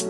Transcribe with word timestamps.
Hey 0.00 0.06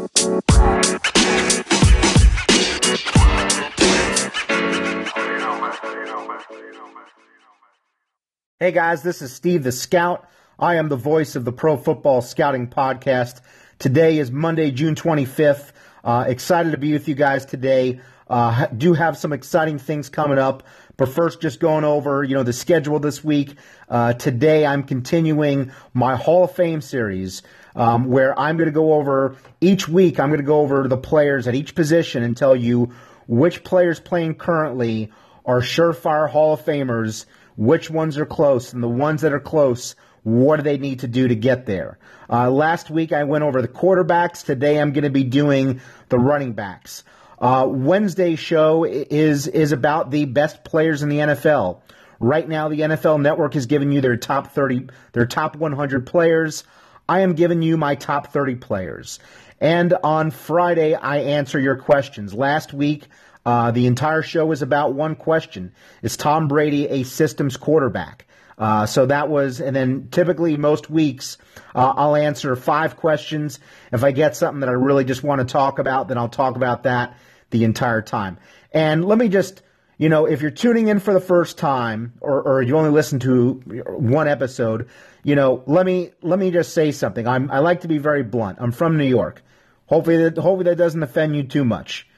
guys, 8.71 9.03
this 9.03 9.21
is 9.21 9.33
Steve 9.33 9.65
the 9.65 9.73
Scout. 9.73 10.29
I 10.61 10.77
am 10.77 10.89
the 10.89 10.95
voice 10.97 11.35
of 11.35 11.45
the 11.45 11.51
Pro 11.51 11.77
Football 11.77 12.23
Scouting 12.23 12.69
Podcast. 12.69 13.41
Today 13.81 14.19
is 14.19 14.31
Monday, 14.31 14.71
June 14.71 14.95
25th. 14.95 15.73
Uh, 16.05 16.25
excited 16.29 16.71
to 16.71 16.79
be 16.79 16.93
with 16.93 17.09
you 17.09 17.17
guys 17.17 17.45
today. 17.45 18.01
Uh, 18.29 18.67
do 18.67 18.93
have 18.93 19.19
some 19.19 19.33
exciting 19.33 19.81
things 19.81 20.09
coming 20.09 20.39
up, 20.39 20.63
but 20.99 21.09
first, 21.09 21.41
just 21.41 21.59
going 21.59 21.83
over 21.83 22.23
you 22.23 22.37
know 22.37 22.45
the 22.45 22.53
schedule 22.53 23.01
this 23.01 23.25
week. 23.25 23.57
Uh, 23.89 24.13
today, 24.13 24.65
I'm 24.65 24.85
continuing 24.85 25.73
my 25.95 26.15
Hall 26.15 26.45
of 26.45 26.53
Fame 26.53 26.81
series, 26.81 27.43
um, 27.75 28.05
where 28.07 28.39
I'm 28.39 28.57
going 28.57 28.69
to 28.69 28.73
go 28.73 28.95
over 28.95 29.37
each 29.61 29.89
week. 29.89 30.21
I'm 30.21 30.29
going 30.29 30.41
to 30.41 30.47
go 30.47 30.61
over 30.61 30.89
the 30.89 30.97
players 30.97 31.49
at 31.49 31.55
each 31.55 31.75
position 31.75 32.23
and 32.23 32.37
tell 32.37 32.57
you 32.57 32.93
which 33.27 33.65
players 33.65 34.01
playing 34.01 34.35
currently 34.35 35.13
are 35.45 35.61
surefire 35.61 36.29
Hall 36.29 36.55
of 36.55 36.65
Famers 36.65 37.27
which 37.61 37.91
ones 37.91 38.17
are 38.17 38.25
close, 38.25 38.73
and 38.73 38.83
the 38.83 38.89
ones 38.89 39.21
that 39.21 39.35
are 39.35 39.41
close, 39.41 39.95
what 40.23 40.57
do 40.57 40.63
they 40.63 40.79
need 40.79 41.01
to 41.01 41.07
do 41.07 41.29
to 41.29 41.35
get 41.35 41.67
there? 41.67 41.99
Uh, 42.31 42.51
last 42.51 42.91
week 42.91 43.13
I 43.13 43.25
went 43.25 43.45
over 43.45 43.61
the 43.61 43.69
quarterbacks. 43.69 44.47
Today 44.47 44.81
I'm 44.81 44.93
going 44.95 45.05
to 45.05 45.11
be 45.11 45.25
doing 45.25 45.83
the 46.09 46.19
running 46.19 46.55
backs. 46.55 47.05
Uh, 47.39 47.67
Wednesday's 47.69 48.39
show 48.39 48.85
is 48.85 49.47
is 49.47 49.73
about 49.73 50.11
the 50.11 50.25
best 50.25 50.65
players 50.65 51.03
in 51.03 51.11
the 51.11 51.19
NFL. 51.19 51.83
Right 52.19 52.49
now, 52.49 52.69
the 52.69 52.81
NFL 52.81 53.21
Network 53.21 53.57
is 53.57 53.67
giving 53.67 53.93
you 53.93 54.01
their 54.01 54.17
top 54.17 54.53
30, 54.53 54.89
their 55.13 55.27
top 55.27 55.55
100 55.57 56.07
players. 56.07 56.65
I 57.11 57.23
am 57.23 57.33
giving 57.33 57.61
you 57.61 57.77
my 57.77 57.97
top 57.97 58.29
30 58.29 58.55
players. 58.55 59.19
And 59.61 59.93
on 60.05 60.31
Friday, 60.31 60.95
I 60.95 61.17
answer 61.19 61.59
your 61.59 61.75
questions. 61.75 62.33
Last 62.33 62.73
week, 62.73 63.09
uh, 63.45 63.73
the 63.73 63.87
entire 63.87 64.23
show 64.23 64.47
was 64.47 64.63
about 64.63 64.95
one 64.95 65.17
question: 65.17 65.73
Is 66.03 66.17
Tom 66.17 66.47
Brady 66.47 66.87
a 66.87 67.03
systems 67.03 67.57
quarterback? 67.57 68.27
Uh, 68.57 68.87
so 68.87 69.07
that 69.07 69.29
was, 69.29 69.61
and 69.61 69.75
then 69.75 70.07
typically 70.13 70.57
most 70.57 70.89
weeks 70.89 71.37
uh, 71.75 71.95
I'll 71.97 72.15
answer 72.15 72.55
five 72.55 72.97
questions. 72.97 73.59
If 73.91 74.05
I 74.05 74.13
get 74.13 74.37
something 74.37 74.61
that 74.61 74.69
I 74.69 74.73
really 74.73 75.05
just 75.05 75.25
want 75.25 75.41
to 75.41 75.47
talk 75.47 75.81
about, 75.81 76.07
then 76.07 76.17
I'll 76.17 76.29
talk 76.29 76.55
about 76.55 76.85
that 76.85 77.17
the 77.51 77.65
entire 77.65 78.03
time. 78.03 78.39
And 78.71 79.05
let 79.05 79.19
me 79.19 79.29
just, 79.29 79.63
you 80.01 80.09
know, 80.09 80.25
if 80.25 80.41
you're 80.41 80.51
tuning 80.51 80.89
in 80.89 80.99
for 80.99 81.13
the 81.13 81.21
first 81.21 81.59
time, 81.59 82.15
or, 82.23 82.41
or 82.41 82.63
you 82.63 82.75
only 82.79 82.89
listen 82.89 83.19
to 83.19 83.61
one 83.87 84.29
episode, 84.29 84.89
you 85.23 85.35
know, 85.35 85.63
let 85.67 85.85
me 85.85 86.13
let 86.23 86.39
me 86.39 86.51
just 86.51 86.73
say 86.73 86.91
something. 86.91 87.29
I'm 87.29 87.51
I 87.51 87.59
like 87.59 87.83
to 87.83 87.89
be 87.89 87.99
very 87.99 88.23
blunt. 88.23 88.57
I'm 88.63 88.73
from 88.73 88.97
New 88.97 89.05
York. 89.05 89.43
Hopefully, 89.85 90.17
that, 90.17 90.39
hopefully 90.39 90.65
that 90.71 90.77
doesn't 90.77 91.03
offend 91.03 91.37
you 91.37 91.43
too 91.43 91.67
much. 91.67 92.09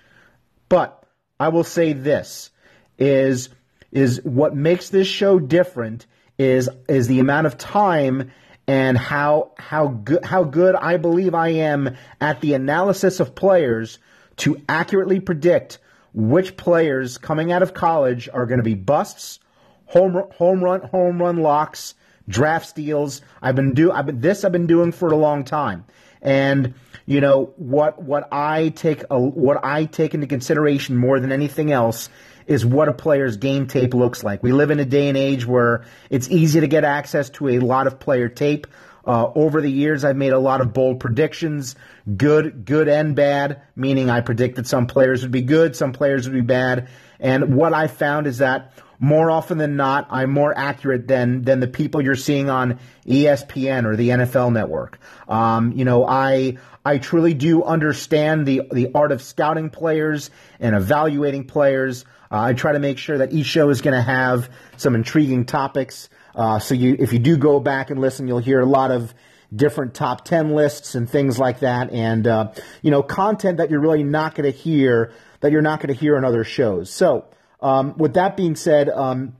But 0.69 1.03
I 1.41 1.49
will 1.49 1.65
say 1.65 1.93
this 1.93 2.51
is 2.99 3.49
is 3.91 4.21
what 4.23 4.55
makes 4.55 4.91
this 4.91 5.09
show 5.09 5.41
different 5.41 6.07
is 6.39 6.71
is 6.89 7.09
the 7.09 7.19
amount 7.19 7.49
of 7.49 7.59
time 7.59 8.31
and 8.69 8.97
how 8.97 9.55
how 9.59 9.89
good 9.89 10.25
how 10.25 10.45
good 10.45 10.77
I 10.77 10.99
believe 10.99 11.35
I 11.35 11.49
am 11.49 11.97
at 12.21 12.41
the 12.43 12.55
analysis 12.55 13.19
of 13.19 13.35
players 13.35 13.99
to 14.37 14.63
accurately 14.69 15.19
predict 15.19 15.81
which 16.15 16.57
players 16.57 17.19
coming 17.19 17.53
out 17.53 17.63
of 17.63 17.75
college 17.75 18.29
are 18.33 18.47
going 18.47 18.59
to 18.59 18.65
be 18.65 18.75
busts, 18.75 19.41
home 19.87 20.25
home 20.37 20.63
run 20.63 20.83
home 20.83 21.21
run 21.21 21.39
locks, 21.39 21.95
draft 22.29 22.67
steals. 22.67 23.23
I've 23.41 23.57
been 23.57 23.75
do 23.75 23.93
I've 23.93 24.07
been 24.07 24.21
this 24.21 24.45
I've 24.45 24.53
been 24.53 24.67
doing 24.67 24.93
for 24.93 25.09
a 25.09 25.17
long 25.17 25.45
time. 25.45 25.85
And 26.21 26.75
you 27.07 27.21
know 27.21 27.53
what 27.57 28.03
what 28.03 28.29
I 28.33 28.69
take 28.71 29.05
a, 29.11 29.21
what 29.21 29.65
I 29.65 29.87
take 29.87 30.15
into 30.15 30.27
consideration 30.27 30.97
more 30.97 31.19
than 31.19 31.33
anything 31.33 31.73
else 31.73 32.09
is 32.47 32.67
what 32.67 32.89
a 32.89 32.93
player's 32.93 33.37
game 33.37 33.67
tape 33.67 33.95
looks 33.95 34.25
like. 34.25 34.43
We 34.43 34.53
live 34.53 34.71
in 34.71 34.81
a 34.81 34.85
day 34.85 35.09
and 35.09 35.17
age 35.17 35.47
where 35.47 35.85
it's 36.11 36.29
easy 36.29 36.61
to 36.61 36.67
get 36.67 36.85
access 36.85 37.31
to 37.31 37.49
a 37.49 37.59
lot 37.59 37.87
of 37.87 38.01
player 38.01 38.29
tape. 38.29 38.67
Uh, 39.05 39.31
over 39.35 39.61
the 39.61 39.71
years, 39.71 40.05
I've 40.05 40.17
made 40.17 40.33
a 40.33 40.39
lot 40.39 40.61
of 40.61 40.73
bold 40.73 41.01
predictions, 41.01 41.75
good, 42.17 42.65
good 42.65 42.89
and 42.89 43.17
bad, 43.17 43.63
meaning 43.75 44.11
I 44.11 44.21
predicted 44.21 44.67
some 44.67 44.87
players 44.87 45.23
would 45.23 45.33
be 45.33 45.43
good, 45.43 45.75
some 45.75 45.93
players 45.93 46.29
would 46.29 46.35
be 46.35 46.41
bad. 46.41 46.89
And 47.19 47.57
what 47.57 47.73
I 47.73 47.87
found 47.87 48.27
is 48.27 48.39
that 48.39 48.73
more 49.03 49.33
often 49.33 49.59
than 49.59 49.75
not, 49.75 50.07
I'm 50.11 50.31
more 50.31 50.57
accurate 50.57 51.09
than 51.09 51.43
than 51.43 51.59
the 51.59 51.67
people 51.67 52.01
you're 52.01 52.15
seeing 52.15 52.49
on 52.49 52.79
ESPN 53.05 53.85
or 53.85 53.97
the 53.97 54.11
NFL 54.11 54.53
Network. 54.53 55.01
Um, 55.29 55.73
you 55.73 55.85
know, 55.85 56.07
I 56.07 56.59
I 56.85 56.99
truly 56.99 57.35
do 57.35 57.65
understand 57.65 58.47
the 58.47 58.63
the 58.73 58.91
art 58.95 59.11
of 59.11 59.21
scouting 59.21 59.71
players 59.71 60.31
and 60.61 60.77
evaluating 60.77 61.49
players. 61.49 62.05
Uh, 62.31 62.43
I 62.43 62.53
try 62.53 62.73
to 62.73 62.79
make 62.79 62.99
sure 62.99 63.19
that 63.19 63.33
each 63.33 63.47
show 63.47 63.71
is 63.71 63.81
going 63.81 63.95
to 63.95 64.03
have 64.03 64.49
some 64.77 64.95
intriguing 64.95 65.47
topics. 65.47 66.09
Uh, 66.35 66.59
so 66.59 66.75
you, 66.75 66.97
if 66.99 67.13
you 67.13 67.19
do 67.19 67.37
go 67.37 67.61
back 67.61 67.91
and 67.91 68.01
listen, 68.01 68.27
you'll 68.29 68.39
hear 68.39 68.61
a 68.61 68.67
lot 68.67 68.91
of 68.91 69.15
different 69.55 69.95
top 69.95 70.25
10 70.25 70.51
lists 70.55 70.95
and 70.95 71.09
things 71.09 71.39
like 71.39 71.61
that. 71.61 71.91
And, 71.93 72.27
uh, 72.27 72.53
you 72.81 72.91
know, 72.91 73.03
content 73.03 73.59
that 73.59 73.71
you're 73.71 73.81
really 73.81 74.03
not 74.03 74.35
going 74.35 74.51
to 74.51 74.57
hear, 74.57 75.13
that 75.41 75.53
you're 75.53 75.63
not 75.63 75.81
going 75.81 75.95
to 75.95 76.01
hear 76.01 76.17
on 76.17 76.25
other 76.25 76.45
shows. 76.45 76.91
So, 76.91 77.27
um, 77.61 77.97
with 77.97 78.15
that 78.15 78.37
being 78.37 78.57
said, 78.57 78.89
um, 78.89 79.37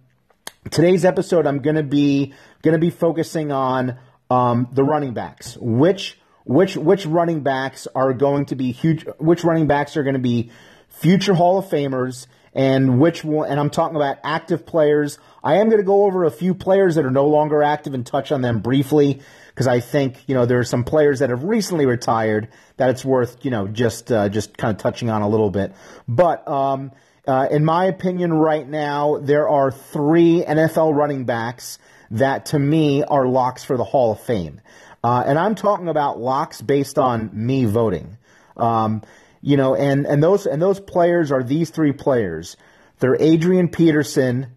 today's 0.71 1.05
episode 1.05 1.47
I'm 1.47 1.59
going 1.59 1.77
to 1.77 1.83
be 1.83 2.35
going 2.63 2.75
to 2.75 2.79
be 2.79 2.91
focusing 2.91 3.51
on 3.51 3.99
um, 4.31 4.69
the 4.73 4.85
running 4.85 5.13
backs. 5.15 5.57
Which 5.61 6.19
which 6.45 6.77
which 6.77 7.07
running 7.07 7.41
backs 7.41 7.89
are 7.95 8.13
going 8.13 8.47
to 8.47 8.57
be 8.57 8.73
huge? 8.73 9.05
Which 9.19 9.45
running 9.45 9.67
backs 9.67 9.97
are 9.97 10.03
going 10.03 10.15
to 10.15 10.21
be 10.21 10.51
future 10.93 11.35
Hall 11.35 11.59
of 11.59 11.67
Famers? 11.67 12.27
And 12.55 13.01
which 13.01 13.25
one? 13.25 13.49
And 13.49 13.59
I'm 13.59 13.71
talking 13.71 13.97
about 13.97 14.19
active 14.23 14.67
players. 14.67 15.19
I 15.43 15.57
am 15.57 15.69
going 15.69 15.81
to 15.81 15.87
go 15.87 16.05
over 16.05 16.25
a 16.25 16.31
few 16.31 16.55
players 16.55 16.97
that 16.97 17.07
are 17.07 17.11
no 17.11 17.27
longer 17.27 17.63
active 17.63 17.95
and 17.95 18.05
touch 18.05 18.31
on 18.31 18.43
them 18.43 18.61
briefly 18.61 19.23
because 19.49 19.67
I 19.67 19.81
think 19.81 20.23
you 20.27 20.35
know 20.35 20.45
there 20.45 20.59
are 20.59 20.65
some 20.65 20.85
players 20.85 21.21
that 21.21 21.31
have 21.31 21.45
recently 21.45 21.87
retired 21.87 22.49
that 22.77 22.91
it's 22.91 23.05
worth 23.07 23.43
you 23.43 23.51
know 23.51 23.69
just 23.69 24.13
uh, 24.13 24.29
just 24.29 24.57
kind 24.59 24.71
of 24.75 24.83
touching 24.83 25.09
on 25.09 25.23
a 25.23 25.29
little 25.29 25.51
bit. 25.51 25.73
But 26.07 26.47
um, 26.47 26.93
uh, 27.27 27.49
in 27.51 27.65
my 27.65 27.87
opinion, 27.87 28.33
right 28.33 28.69
now, 28.69 29.19
there 29.19 29.49
are 29.49 29.71
three 29.71 30.45
NFL 30.47 30.95
running 30.95 31.25
backs 31.25 31.79
that 32.11 32.47
to 32.47 32.59
me 32.59 33.03
are 33.03 33.27
locks 33.27 33.65
for 33.65 33.77
the 33.77 33.85
Hall 33.85 34.13
of 34.13 34.21
Fame. 34.21 34.61
Uh, 35.05 35.25
and 35.27 35.39
I'm 35.39 35.55
talking 35.55 35.89
about 35.89 36.19
locks 36.19 36.61
based 36.61 36.99
on 36.99 37.31
me 37.33 37.65
voting. 37.65 38.19
Um, 38.57 39.03
you 39.43 39.57
know, 39.57 39.75
and, 39.75 40.07
and 40.07 40.23
those 40.23 40.47
and 40.47 40.63
those 40.63 40.81
players 40.81 41.31
are 41.31 41.43
these 41.43 41.71
three 41.71 41.93
players. 41.93 42.57
They're 43.01 43.17
Adrian 43.21 43.69
Peterson 43.69 44.55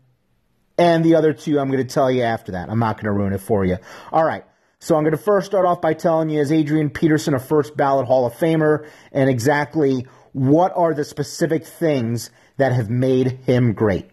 and 0.78 1.04
the 1.04 1.16
other 1.16 1.34
two 1.34 1.60
I'm 1.60 1.70
going 1.70 1.86
to 1.86 1.94
tell 1.94 2.12
you 2.12 2.22
after 2.22 2.54
that. 2.54 2.70
I'm 2.70 2.80
not 2.80 2.98
going 2.98 3.06
to 3.06 3.12
ruin 3.12 3.34
it 3.34 3.42
for 3.42 3.66
you. 3.66 3.78
All 4.12 4.24
right. 4.24 4.46
So 4.80 4.96
I'm 4.96 5.04
going 5.04 5.18
to 5.18 5.18
first 5.18 5.48
start 5.48 5.66
off 5.66 5.82
by 5.82 5.94
telling 5.94 6.30
you 6.30 6.40
is 6.40 6.52
Adrian 6.52 6.92
Peterson 6.92 7.34
a 7.34 7.40
first 7.40 7.76
ballot 7.76 8.06
Hall 8.06 8.28
of 8.28 8.34
Famer 8.34 8.88
and 9.12 9.30
exactly 9.30 10.06
what 10.34 10.74
are 10.76 10.94
the 10.94 11.04
specific 11.04 11.66
things 11.66 12.30
that 12.58 12.74
have 12.74 12.90
made 12.90 13.40
him 13.46 13.74
great. 13.74 14.12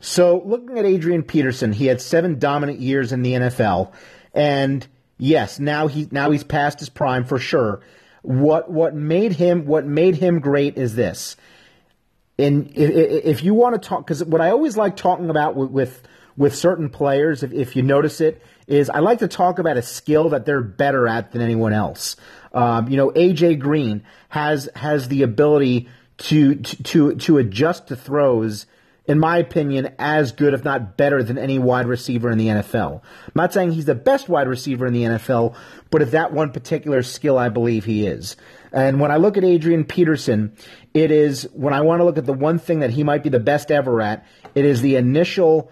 So, 0.00 0.42
looking 0.44 0.78
at 0.78 0.84
Adrian 0.84 1.22
Peterson, 1.22 1.72
he 1.72 1.86
had 1.86 2.00
seven 2.00 2.38
dominant 2.38 2.78
years 2.78 3.12
in 3.12 3.22
the 3.22 3.32
NFL, 3.32 3.92
and 4.34 4.86
yes, 5.16 5.58
now 5.58 5.86
he 5.86 6.08
now 6.10 6.30
he's 6.30 6.44
past 6.44 6.78
his 6.78 6.90
prime 6.90 7.24
for 7.24 7.38
sure. 7.38 7.80
What 8.24 8.70
what 8.70 8.94
made 8.94 9.32
him 9.32 9.66
what 9.66 9.84
made 9.84 10.16
him 10.16 10.40
great 10.40 10.78
is 10.78 10.94
this. 10.94 11.36
And 12.38 12.72
if, 12.74 13.44
you 13.44 13.54
want 13.54 13.80
to 13.80 13.88
talk, 13.88 14.04
because 14.04 14.24
what 14.24 14.40
I 14.40 14.50
always 14.50 14.76
like 14.76 14.96
talking 14.96 15.30
about 15.30 15.54
with 15.54 15.70
with, 15.70 16.02
with 16.36 16.54
certain 16.54 16.88
players, 16.88 17.42
if, 17.42 17.52
if 17.52 17.76
you 17.76 17.82
notice 17.82 18.20
it, 18.20 18.42
is 18.66 18.90
I 18.90 19.00
like 19.00 19.18
to 19.18 19.28
talk 19.28 19.58
about 19.58 19.76
a 19.76 19.82
skill 19.82 20.30
that 20.30 20.46
they're 20.46 20.62
better 20.62 21.06
at 21.06 21.32
than 21.32 21.42
anyone 21.42 21.72
else. 21.72 22.16
Um, 22.52 22.88
you 22.88 22.96
know, 22.96 23.10
AJ 23.10 23.60
Green 23.60 24.02
has 24.30 24.68
has 24.74 25.08
the 25.08 25.22
ability 25.22 25.88
to 26.16 26.54
to 26.56 27.14
to 27.16 27.38
adjust 27.38 27.88
to 27.88 27.96
throws, 27.96 28.66
in 29.06 29.18
my 29.18 29.38
opinion, 29.38 29.94
as 29.98 30.32
good, 30.32 30.54
if 30.54 30.64
not 30.64 30.96
better, 30.96 31.22
than 31.22 31.36
any 31.36 31.58
wide 31.58 31.86
receiver 31.86 32.30
in 32.30 32.38
the 32.38 32.48
NFL. 32.48 33.02
I'm 33.02 33.32
not 33.34 33.52
saying 33.52 33.72
he's 33.72 33.84
the 33.84 33.94
best 33.94 34.28
wide 34.28 34.48
receiver 34.48 34.86
in 34.86 34.94
the 34.94 35.02
NFL, 35.02 35.54
but 35.90 36.00
if 36.00 36.12
that 36.12 36.32
one 36.32 36.52
particular 36.52 37.02
skill, 37.02 37.36
I 37.36 37.50
believe 37.50 37.84
he 37.84 38.06
is. 38.06 38.36
And 38.72 39.00
when 39.00 39.10
I 39.10 39.16
look 39.16 39.36
at 39.36 39.44
Adrian 39.44 39.84
Peterson, 39.84 40.56
it 40.94 41.10
is 41.10 41.48
when 41.52 41.74
I 41.74 41.82
want 41.82 42.00
to 42.00 42.04
look 42.04 42.18
at 42.18 42.24
the 42.24 42.32
one 42.32 42.58
thing 42.58 42.80
that 42.80 42.90
he 42.90 43.04
might 43.04 43.22
be 43.22 43.28
the 43.28 43.40
best 43.40 43.70
ever 43.70 44.00
at, 44.00 44.26
it 44.54 44.64
is 44.64 44.80
the 44.80 44.96
initial 44.96 45.70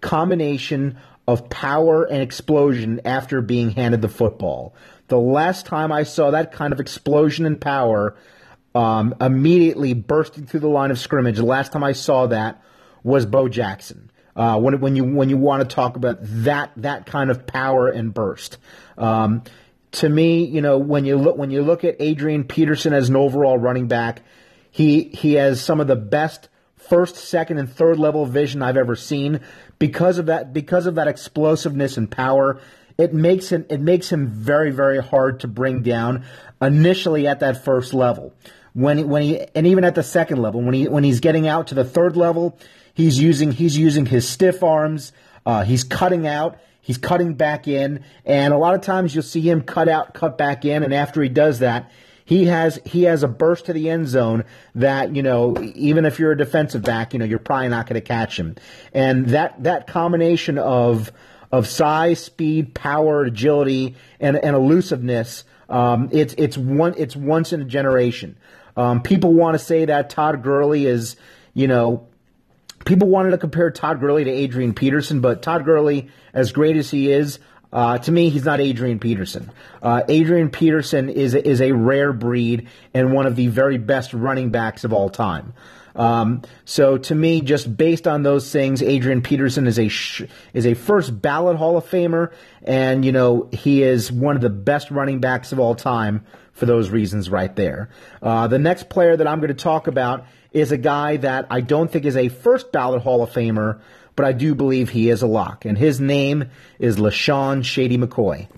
combination 0.00 0.98
of 1.26 1.48
power 1.48 2.04
and 2.04 2.22
explosion 2.22 3.00
after 3.04 3.40
being 3.40 3.70
handed 3.70 4.02
the 4.02 4.08
football. 4.08 4.74
The 5.08 5.18
last 5.18 5.66
time 5.66 5.90
I 5.90 6.02
saw 6.02 6.30
that 6.30 6.52
kind 6.52 6.72
of 6.72 6.80
explosion 6.80 7.46
and 7.46 7.60
power 7.60 8.16
um, 8.76 9.14
immediately 9.22 9.94
bursting 9.94 10.44
through 10.44 10.60
the 10.60 10.68
line 10.68 10.90
of 10.90 10.98
scrimmage. 10.98 11.38
The 11.38 11.46
last 11.46 11.72
time 11.72 11.82
I 11.82 11.92
saw 11.92 12.26
that 12.26 12.62
was 13.02 13.24
Bo 13.24 13.48
Jackson. 13.48 14.10
Uh, 14.36 14.60
when, 14.60 14.78
when 14.80 14.96
you 14.96 15.02
when 15.02 15.30
you 15.30 15.38
want 15.38 15.66
to 15.66 15.74
talk 15.74 15.96
about 15.96 16.18
that 16.20 16.72
that 16.76 17.06
kind 17.06 17.30
of 17.30 17.46
power 17.46 17.88
and 17.88 18.12
burst, 18.12 18.58
um, 18.98 19.42
to 19.92 20.06
me, 20.06 20.44
you 20.44 20.60
know, 20.60 20.76
when 20.76 21.06
you 21.06 21.16
look 21.16 21.38
when 21.38 21.50
you 21.50 21.62
look 21.62 21.84
at 21.84 21.96
Adrian 22.00 22.44
Peterson 22.44 22.92
as 22.92 23.08
an 23.08 23.16
overall 23.16 23.56
running 23.56 23.88
back, 23.88 24.20
he 24.70 25.04
he 25.04 25.34
has 25.34 25.64
some 25.64 25.80
of 25.80 25.86
the 25.86 25.96
best 25.96 26.50
first, 26.76 27.16
second, 27.16 27.56
and 27.56 27.72
third 27.72 27.98
level 27.98 28.26
vision 28.26 28.60
I've 28.60 28.76
ever 28.76 28.94
seen 28.94 29.40
because 29.78 30.18
of 30.18 30.26
that 30.26 30.52
because 30.52 30.84
of 30.84 30.96
that 30.96 31.08
explosiveness 31.08 31.96
and 31.96 32.10
power. 32.10 32.60
It 32.98 33.14
makes 33.14 33.48
him 33.48 33.64
it 33.70 33.80
makes 33.80 34.12
him 34.12 34.26
very 34.26 34.70
very 34.70 35.02
hard 35.02 35.40
to 35.40 35.48
bring 35.48 35.82
down 35.82 36.26
initially 36.60 37.26
at 37.26 37.40
that 37.40 37.64
first 37.64 37.94
level. 37.94 38.34
When 38.76 39.08
when 39.08 39.22
he 39.22 39.40
and 39.54 39.66
even 39.66 39.84
at 39.84 39.94
the 39.94 40.02
second 40.02 40.42
level 40.42 40.60
when 40.60 40.74
he 40.74 40.86
when 40.86 41.02
he's 41.02 41.20
getting 41.20 41.48
out 41.48 41.68
to 41.68 41.74
the 41.74 41.84
third 41.84 42.14
level, 42.14 42.58
he's 42.92 43.18
using 43.18 43.50
he's 43.50 43.74
using 43.74 44.04
his 44.04 44.28
stiff 44.28 44.62
arms. 44.62 45.14
Uh, 45.46 45.64
he's 45.64 45.82
cutting 45.82 46.26
out. 46.26 46.58
He's 46.82 46.98
cutting 46.98 47.34
back 47.34 47.66
in, 47.66 48.04
and 48.26 48.52
a 48.52 48.58
lot 48.58 48.74
of 48.74 48.82
times 48.82 49.14
you'll 49.14 49.24
see 49.24 49.40
him 49.40 49.62
cut 49.62 49.88
out, 49.88 50.12
cut 50.12 50.36
back 50.36 50.66
in, 50.66 50.82
and 50.82 50.92
after 50.92 51.22
he 51.22 51.30
does 51.30 51.60
that, 51.60 51.90
he 52.26 52.44
has 52.44 52.78
he 52.84 53.04
has 53.04 53.22
a 53.22 53.28
burst 53.28 53.64
to 53.66 53.72
the 53.72 53.88
end 53.88 54.08
zone 54.08 54.44
that 54.74 55.16
you 55.16 55.22
know 55.22 55.56
even 55.74 56.04
if 56.04 56.18
you're 56.18 56.32
a 56.32 56.36
defensive 56.36 56.82
back, 56.82 57.14
you 57.14 57.18
know 57.18 57.24
you're 57.24 57.38
probably 57.38 57.68
not 57.68 57.86
going 57.86 57.94
to 57.94 58.06
catch 58.06 58.38
him. 58.38 58.56
And 58.92 59.30
that 59.30 59.62
that 59.62 59.86
combination 59.86 60.58
of 60.58 61.10
of 61.50 61.66
size, 61.66 62.22
speed, 62.22 62.74
power, 62.74 63.22
agility, 63.22 63.96
and, 64.20 64.36
and 64.36 64.54
elusiveness, 64.54 65.44
um, 65.70 66.10
it's 66.12 66.34
it's 66.36 66.58
one 66.58 66.92
it's 66.98 67.16
once 67.16 67.54
in 67.54 67.62
a 67.62 67.64
generation. 67.64 68.36
Um, 68.76 69.02
people 69.02 69.32
want 69.32 69.54
to 69.54 69.58
say 69.58 69.86
that 69.86 70.10
Todd 70.10 70.42
Gurley 70.42 70.86
is 70.86 71.16
you 71.54 71.66
know 71.68 72.06
people 72.84 73.08
wanted 73.08 73.30
to 73.30 73.38
compare 73.38 73.70
Todd 73.70 74.00
Gurley 74.00 74.24
to 74.24 74.30
Adrian 74.30 74.72
Peterson, 74.72 75.20
but 75.20 75.42
Todd 75.42 75.64
Gurley, 75.64 76.08
as 76.32 76.52
great 76.52 76.76
as 76.76 76.90
he 76.90 77.10
is, 77.10 77.38
uh, 77.72 77.98
to 77.98 78.12
me, 78.12 78.30
he's 78.30 78.44
not 78.44 78.60
Adrian 78.60 78.98
Peterson. 78.98 79.50
Uh, 79.82 80.02
Adrian 80.08 80.50
Peterson 80.50 81.08
is 81.08 81.34
is 81.34 81.60
a 81.60 81.72
rare 81.72 82.12
breed 82.12 82.68
and 82.94 83.12
one 83.12 83.26
of 83.26 83.36
the 83.36 83.48
very 83.48 83.78
best 83.78 84.14
running 84.14 84.50
backs 84.50 84.84
of 84.84 84.92
all 84.92 85.10
time. 85.10 85.52
Um, 85.96 86.42
so 86.66 86.98
to 86.98 87.14
me, 87.14 87.40
just 87.40 87.74
based 87.74 88.06
on 88.06 88.22
those 88.22 88.52
things, 88.52 88.82
Adrian 88.82 89.22
Peterson 89.22 89.66
is 89.66 89.78
a 89.78 89.88
sh- 89.88 90.22
is 90.52 90.66
a 90.66 90.74
first 90.74 91.20
ballot 91.20 91.56
Hall 91.56 91.76
of 91.76 91.86
Famer, 91.86 92.32
and 92.62 93.04
you 93.04 93.12
know 93.12 93.48
he 93.52 93.82
is 93.82 94.12
one 94.12 94.36
of 94.36 94.42
the 94.42 94.50
best 94.50 94.90
running 94.90 95.20
backs 95.20 95.52
of 95.52 95.58
all 95.58 95.74
time 95.74 96.24
for 96.52 96.66
those 96.66 96.90
reasons 96.90 97.28
right 97.28 97.54
there. 97.56 97.90
Uh, 98.22 98.46
the 98.46 98.58
next 98.58 98.88
player 98.88 99.16
that 99.16 99.26
I'm 99.26 99.40
going 99.40 99.48
to 99.48 99.54
talk 99.54 99.86
about 99.86 100.26
is 100.52 100.72
a 100.72 100.78
guy 100.78 101.18
that 101.18 101.46
I 101.50 101.60
don't 101.60 101.90
think 101.90 102.04
is 102.04 102.16
a 102.16 102.28
first 102.28 102.72
ballot 102.72 103.02
Hall 103.02 103.22
of 103.22 103.30
Famer, 103.30 103.80
but 104.16 104.24
I 104.24 104.32
do 104.32 104.54
believe 104.54 104.90
he 104.90 105.10
is 105.10 105.22
a 105.22 105.26
lock, 105.26 105.64
and 105.64 105.76
his 105.76 106.00
name 106.00 106.50
is 106.78 106.96
LeSean 106.96 107.64
Shady 107.64 107.98
McCoy. 107.98 108.48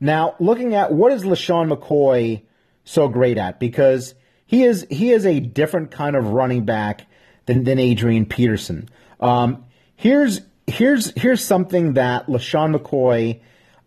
Now, 0.00 0.34
looking 0.38 0.74
at 0.74 0.92
what 0.92 1.12
is 1.12 1.24
LeSean 1.24 1.72
McCoy 1.72 2.42
so 2.84 3.08
great 3.08 3.38
at, 3.38 3.58
because 3.58 4.14
he 4.46 4.64
is 4.64 4.86
he 4.90 5.12
is 5.12 5.26
a 5.26 5.40
different 5.40 5.90
kind 5.90 6.16
of 6.16 6.30
running 6.30 6.64
back 6.64 7.06
than, 7.46 7.64
than 7.64 7.78
Adrian 7.78 8.26
Peterson. 8.26 8.88
Um, 9.20 9.64
here's 9.96 10.40
here's 10.66 11.12
here's 11.16 11.44
something 11.44 11.94
that 11.94 12.26
LeSean 12.26 12.76
McCoy, 12.76 13.40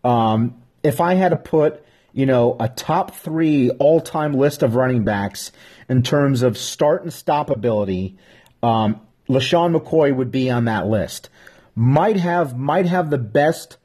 um, 0.04 0.62
if 0.82 1.00
I 1.00 1.14
had 1.14 1.30
to 1.30 1.36
put 1.36 1.84
you 2.12 2.26
know 2.26 2.56
a 2.60 2.68
top 2.68 3.14
three 3.16 3.70
all 3.70 4.00
time 4.00 4.34
list 4.34 4.62
of 4.62 4.74
running 4.74 5.04
backs 5.04 5.52
in 5.88 6.02
terms 6.02 6.42
of 6.42 6.56
start 6.58 7.02
and 7.02 7.12
stop 7.12 7.50
ability, 7.50 8.18
um, 8.62 9.00
LeSean 9.32 9.76
McCoy 9.76 10.14
would 10.14 10.30
be 10.30 10.50
on 10.50 10.66
that 10.66 10.86
list. 10.86 11.30
Might 11.74 12.16
have 12.16 12.56
might 12.56 12.86
have 12.86 13.10
the 13.10 13.18
best, 13.18 13.78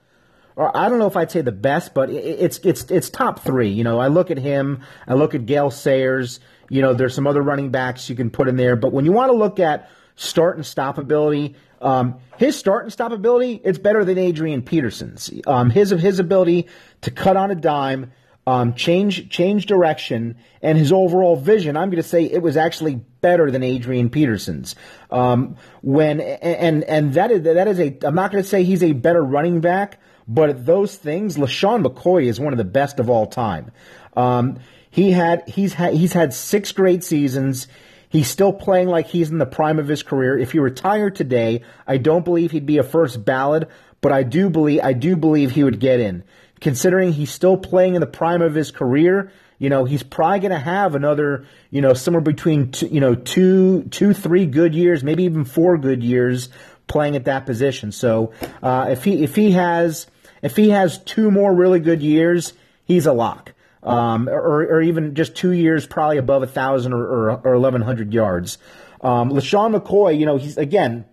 or 0.56 0.76
I 0.76 0.90
don't 0.90 1.00
know 1.00 1.08
if 1.08 1.16
I'd 1.16 1.32
say 1.32 1.42
the 1.42 1.52
best, 1.52 1.94
but 1.94 2.10
it's 2.10 2.60
it's 2.64 2.92
it's 2.92 3.10
top 3.10 3.40
three. 3.40 3.70
You 3.70 3.84
know, 3.84 4.00
I 4.00 4.08
look 4.08 4.30
at 4.30 4.38
him, 4.38 4.82
I 5.08 5.14
look 5.14 5.36
at 5.36 5.46
Gale 5.46 5.72
Sayers. 5.72 6.40
You 6.70 6.82
know, 6.82 6.94
there's 6.94 7.16
some 7.16 7.28
other 7.28 7.42
running 7.42 7.72
backs 7.72 8.10
you 8.10 8.16
can 8.16 8.30
put 8.30 8.50
in 8.50 8.58
there, 8.58 8.76
but 8.76 8.92
when 8.92 9.06
you 9.06 9.14
want 9.14 9.32
to 9.32 9.38
look 9.38 9.60
at 9.60 9.90
start 10.18 10.58
and 10.58 10.66
stop 10.66 10.98
ability, 10.98 11.56
um, 11.80 12.20
his 12.38 12.58
start 12.58 12.84
and 12.84 12.92
stop 12.92 13.14
ability, 13.14 13.62
it's 13.64 13.78
better 13.78 14.04
than 14.04 14.18
Adrian 14.18 14.62
Peterson's. 14.62 15.32
Um, 15.46 15.70
his 15.70 15.92
his 15.92 16.20
ability 16.20 16.68
to 17.02 17.12
cut 17.12 17.38
on 17.38 17.52
a 17.52 17.56
dime, 17.56 18.12
um, 18.48 18.76
change 18.76 19.30
change 19.30 19.66
direction, 19.66 20.38
and 20.62 20.78
his 20.78 20.94
overall 20.94 21.36
vision. 21.36 21.76
I'm 21.76 21.90
going 21.90 22.02
to 22.02 22.08
say 22.08 22.24
it 22.24 22.42
was 22.42 22.56
actually 22.56 22.96
better 22.96 23.52
than 23.52 23.62
Adrian 23.62 24.10
Peterson's. 24.10 24.74
Um, 25.12 25.58
when 25.82 26.22
and 26.22 26.86
and 26.86 27.14
that 27.16 27.30
is 27.30 27.44
that 27.44 27.68
is 27.68 27.78
a. 27.78 27.98
I'm 28.04 28.16
not 28.16 28.32
going 28.32 28.42
to 28.42 28.50
say 28.50 28.64
he's 28.64 28.84
a 28.84 28.94
better 28.94 29.22
running 29.22 29.60
back, 29.60 30.00
but 30.30 30.66
those 30.66 30.96
things, 30.96 31.36
LeSean 31.36 31.86
McCoy 31.86 32.24
is 32.28 32.40
one 32.40 32.54
of 32.54 32.58
the 32.58 32.64
best 32.64 33.02
of 33.02 33.10
all 33.10 33.28
time. 33.28 33.70
Um, 34.16 34.60
he 34.90 35.12
had 35.12 35.48
he's 35.50 35.74
had 35.74 35.94
he's 35.94 36.14
had 36.14 36.34
six 36.34 36.72
great 36.72 37.04
seasons. 37.04 37.68
He's 38.08 38.30
still 38.30 38.54
playing 38.54 38.88
like 38.88 39.08
he's 39.08 39.30
in 39.30 39.40
the 39.40 39.46
prime 39.46 39.78
of 39.78 39.90
his 39.90 40.04
career. 40.04 40.40
If 40.40 40.54
he 40.54 40.60
retired 40.60 41.18
today, 41.18 41.64
I 41.86 41.98
don't 41.98 42.24
believe 42.24 42.52
he'd 42.52 42.66
be 42.66 42.78
a 42.78 42.84
first 42.84 43.26
ballot, 43.26 43.68
but 44.00 44.14
I 44.14 44.24
do 44.24 44.50
believe 44.50 44.80
I 44.82 44.94
do 44.94 45.18
believe 45.18 45.52
he 45.52 45.66
would 45.66 45.82
get 45.82 46.00
in 46.00 46.24
considering 46.60 47.12
he's 47.12 47.32
still 47.32 47.58
playing 47.58 47.96
in 47.96 48.02
the 48.02 48.08
prime 48.08 48.42
of 48.42 48.56
his 48.56 48.72
career. 48.72 49.32
You 49.60 49.70
know, 49.70 49.86
he's 49.86 50.04
probably 50.04 50.40
going 50.40 50.52
to 50.52 50.60
have 50.60 50.96
another, 50.96 51.46
you 51.72 51.82
know, 51.82 51.94
somewhere 51.94 52.22
between, 52.22 52.72
two, 52.72 52.88
you 52.88 53.00
know, 53.00 53.16
two, 53.16 53.84
two, 53.86 54.14
three 54.14 54.46
good 54.46 54.76
years, 54.76 55.04
maybe 55.04 55.24
even 55.24 55.46
four 55.46 55.78
good 55.78 56.04
years 56.04 56.50
playing 56.86 57.16
at 57.16 57.26
that 57.26 57.46
position. 57.46 57.92
So, 57.92 58.34
uh, 58.62 58.88
if 58.90 59.04
he, 59.04 59.24
if 59.24 59.36
he 59.36 59.52
has, 59.54 60.08
if 60.42 60.56
he 60.56 60.70
has 60.70 61.00
two 61.04 61.32
more 61.32 61.54
really 61.54 61.80
good 61.80 62.02
years, 62.02 62.54
he's 62.86 63.06
a 63.06 63.14
lock. 63.14 63.54
Um, 63.84 64.28
or, 64.28 64.64
or 64.64 64.82
even 64.82 65.16
just 65.16 65.36
two 65.36 65.52
years, 65.52 65.88
probably 65.88 66.18
above 66.18 66.44
a 66.44 66.48
thousand 66.48 66.94
or, 66.94 67.06
or, 67.06 67.30
or 67.30 67.54
1100 67.54 68.14
yards. 68.14 68.58
Um, 69.02 69.30
LeSean 69.30 69.76
McCoy, 69.76 70.20
you 70.20 70.26
know, 70.26 70.38
he's 70.38 70.58
again, 70.58 71.06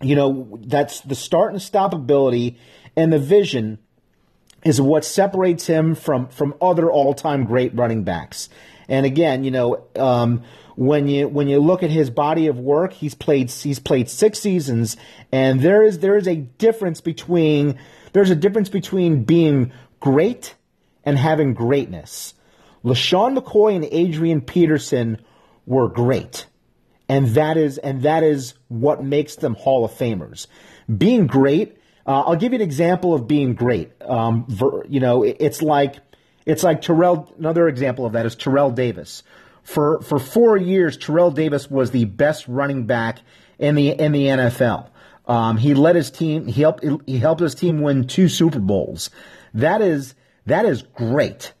you 0.00 0.16
know, 0.16 0.58
that's 0.62 1.00
the 1.02 1.14
start 1.14 1.52
and 1.52 1.62
stop 1.62 1.94
ability 1.94 2.58
and 2.96 3.12
the 3.12 3.18
vision 3.18 3.78
is 4.64 4.80
what 4.80 5.04
separates 5.04 5.66
him 5.66 5.94
from 5.94 6.28
from 6.28 6.54
other 6.60 6.90
all 6.90 7.14
time 7.14 7.44
great 7.44 7.74
running 7.74 8.04
backs. 8.04 8.48
And 8.88 9.06
again, 9.06 9.44
you 9.44 9.50
know, 9.50 9.84
um, 9.96 10.42
when 10.76 11.08
you 11.08 11.28
when 11.28 11.48
you 11.48 11.60
look 11.60 11.82
at 11.82 11.90
his 11.90 12.10
body 12.10 12.46
of 12.46 12.58
work, 12.58 12.92
he's 12.92 13.14
played 13.14 13.50
he's 13.50 13.78
played 13.78 14.08
six 14.08 14.38
seasons, 14.38 14.96
and 15.30 15.60
there 15.60 15.82
is 15.82 15.98
there 15.98 16.16
is 16.16 16.26
a 16.26 16.36
difference 16.36 17.00
between 17.00 17.78
there's 18.12 18.30
a 18.30 18.36
difference 18.36 18.68
between 18.68 19.24
being 19.24 19.72
great 20.00 20.54
and 21.04 21.18
having 21.18 21.54
greatness. 21.54 22.34
LeSean 22.84 23.38
McCoy 23.38 23.76
and 23.76 23.84
Adrian 23.90 24.40
Peterson 24.40 25.18
were 25.66 25.88
great. 25.88 26.46
And 27.08 27.28
that 27.28 27.56
is 27.56 27.78
and 27.78 28.02
that 28.02 28.22
is 28.22 28.54
what 28.68 29.04
makes 29.04 29.36
them 29.36 29.54
Hall 29.54 29.84
of 29.84 29.92
Famers. 29.92 30.46
Being 30.96 31.26
great 31.26 31.76
uh, 32.06 32.20
I'll 32.22 32.36
give 32.36 32.52
you 32.52 32.56
an 32.56 32.62
example 32.62 33.14
of 33.14 33.28
being 33.28 33.54
great. 33.54 33.90
Um, 34.02 34.46
ver, 34.48 34.84
you 34.86 35.00
know, 35.00 35.22
it, 35.22 35.36
it's 35.40 35.62
like 35.62 35.96
it's 36.46 36.62
like 36.62 36.82
Terrell. 36.82 37.32
Another 37.38 37.68
example 37.68 38.06
of 38.06 38.12
that 38.14 38.26
is 38.26 38.34
Terrell 38.34 38.70
Davis. 38.70 39.22
For 39.62 40.00
for 40.02 40.18
four 40.18 40.56
years, 40.56 40.96
Terrell 40.96 41.30
Davis 41.30 41.70
was 41.70 41.92
the 41.92 42.04
best 42.04 42.48
running 42.48 42.86
back 42.86 43.20
in 43.58 43.74
the 43.76 43.90
in 43.90 44.12
the 44.12 44.26
NFL. 44.26 44.88
Um, 45.26 45.56
he 45.56 45.74
led 45.74 45.94
his 45.94 46.10
team. 46.10 46.46
He 46.46 46.62
helped 46.62 46.84
he 47.06 47.18
helped 47.18 47.40
his 47.40 47.54
team 47.54 47.80
win 47.80 48.06
two 48.06 48.28
Super 48.28 48.58
Bowls. 48.58 49.10
That 49.54 49.80
is 49.80 50.14
that 50.46 50.64
is 50.64 50.82
great. 50.82 51.52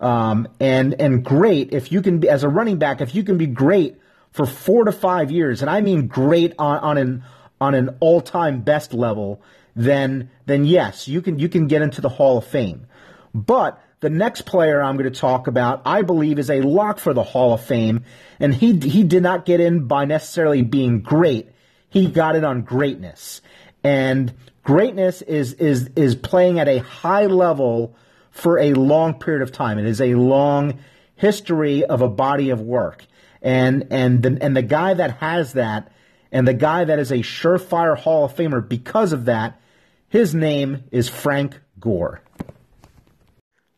Um, 0.00 0.46
and 0.60 0.94
and 1.00 1.24
great 1.24 1.72
if 1.72 1.90
you 1.90 2.02
can 2.02 2.20
be 2.20 2.28
as 2.28 2.44
a 2.44 2.48
running 2.48 2.78
back 2.78 3.00
if 3.00 3.16
you 3.16 3.24
can 3.24 3.36
be 3.36 3.48
great 3.48 3.96
for 4.30 4.46
four 4.46 4.84
to 4.84 4.92
five 4.92 5.32
years, 5.32 5.60
and 5.60 5.68
I 5.68 5.80
mean 5.80 6.06
great 6.06 6.54
on, 6.58 6.78
on 6.78 6.98
an 6.98 7.24
on 7.60 7.74
an 7.74 7.96
all 7.98 8.20
time 8.20 8.60
best 8.60 8.94
level 8.94 9.42
then 9.78 10.30
then 10.44 10.64
yes, 10.64 11.06
you 11.06 11.22
can 11.22 11.38
you 11.38 11.48
can 11.48 11.68
get 11.68 11.82
into 11.82 12.00
the 12.00 12.08
Hall 12.08 12.36
of 12.38 12.44
Fame. 12.44 12.86
But 13.32 13.80
the 14.00 14.10
next 14.10 14.42
player 14.42 14.82
I'm 14.82 14.96
going 14.96 15.10
to 15.10 15.20
talk 15.20 15.46
about, 15.46 15.82
I 15.84 16.02
believe, 16.02 16.38
is 16.38 16.50
a 16.50 16.60
lock 16.60 16.98
for 16.98 17.14
the 17.14 17.22
Hall 17.22 17.54
of 17.54 17.62
Fame, 17.62 18.04
and 18.40 18.52
he 18.52 18.76
he 18.76 19.04
did 19.04 19.22
not 19.22 19.44
get 19.44 19.60
in 19.60 19.86
by 19.86 20.04
necessarily 20.04 20.62
being 20.62 21.00
great. 21.00 21.50
He 21.90 22.10
got 22.10 22.34
it 22.34 22.42
on 22.42 22.62
greatness, 22.62 23.40
and 23.84 24.34
greatness 24.64 25.22
is 25.22 25.52
is 25.54 25.90
is 25.94 26.16
playing 26.16 26.58
at 26.58 26.66
a 26.66 26.78
high 26.78 27.26
level 27.26 27.96
for 28.32 28.58
a 28.58 28.74
long 28.74 29.14
period 29.14 29.42
of 29.42 29.52
time. 29.52 29.78
It 29.78 29.86
is 29.86 30.00
a 30.00 30.16
long 30.16 30.80
history 31.14 31.84
of 31.84 32.02
a 32.02 32.08
body 32.08 32.50
of 32.50 32.60
work, 32.60 33.06
and 33.42 33.86
and 33.90 34.24
the, 34.24 34.38
and 34.40 34.56
the 34.56 34.62
guy 34.62 34.94
that 34.94 35.18
has 35.18 35.52
that, 35.52 35.92
and 36.32 36.48
the 36.48 36.54
guy 36.54 36.84
that 36.84 36.98
is 36.98 37.12
a 37.12 37.18
surefire 37.18 37.96
Hall 37.96 38.24
of 38.24 38.34
Famer 38.34 38.68
because 38.68 39.12
of 39.12 39.26
that 39.26 39.60
his 40.08 40.34
name 40.34 40.84
is 40.90 41.08
Frank 41.08 41.60
Gore. 41.78 42.22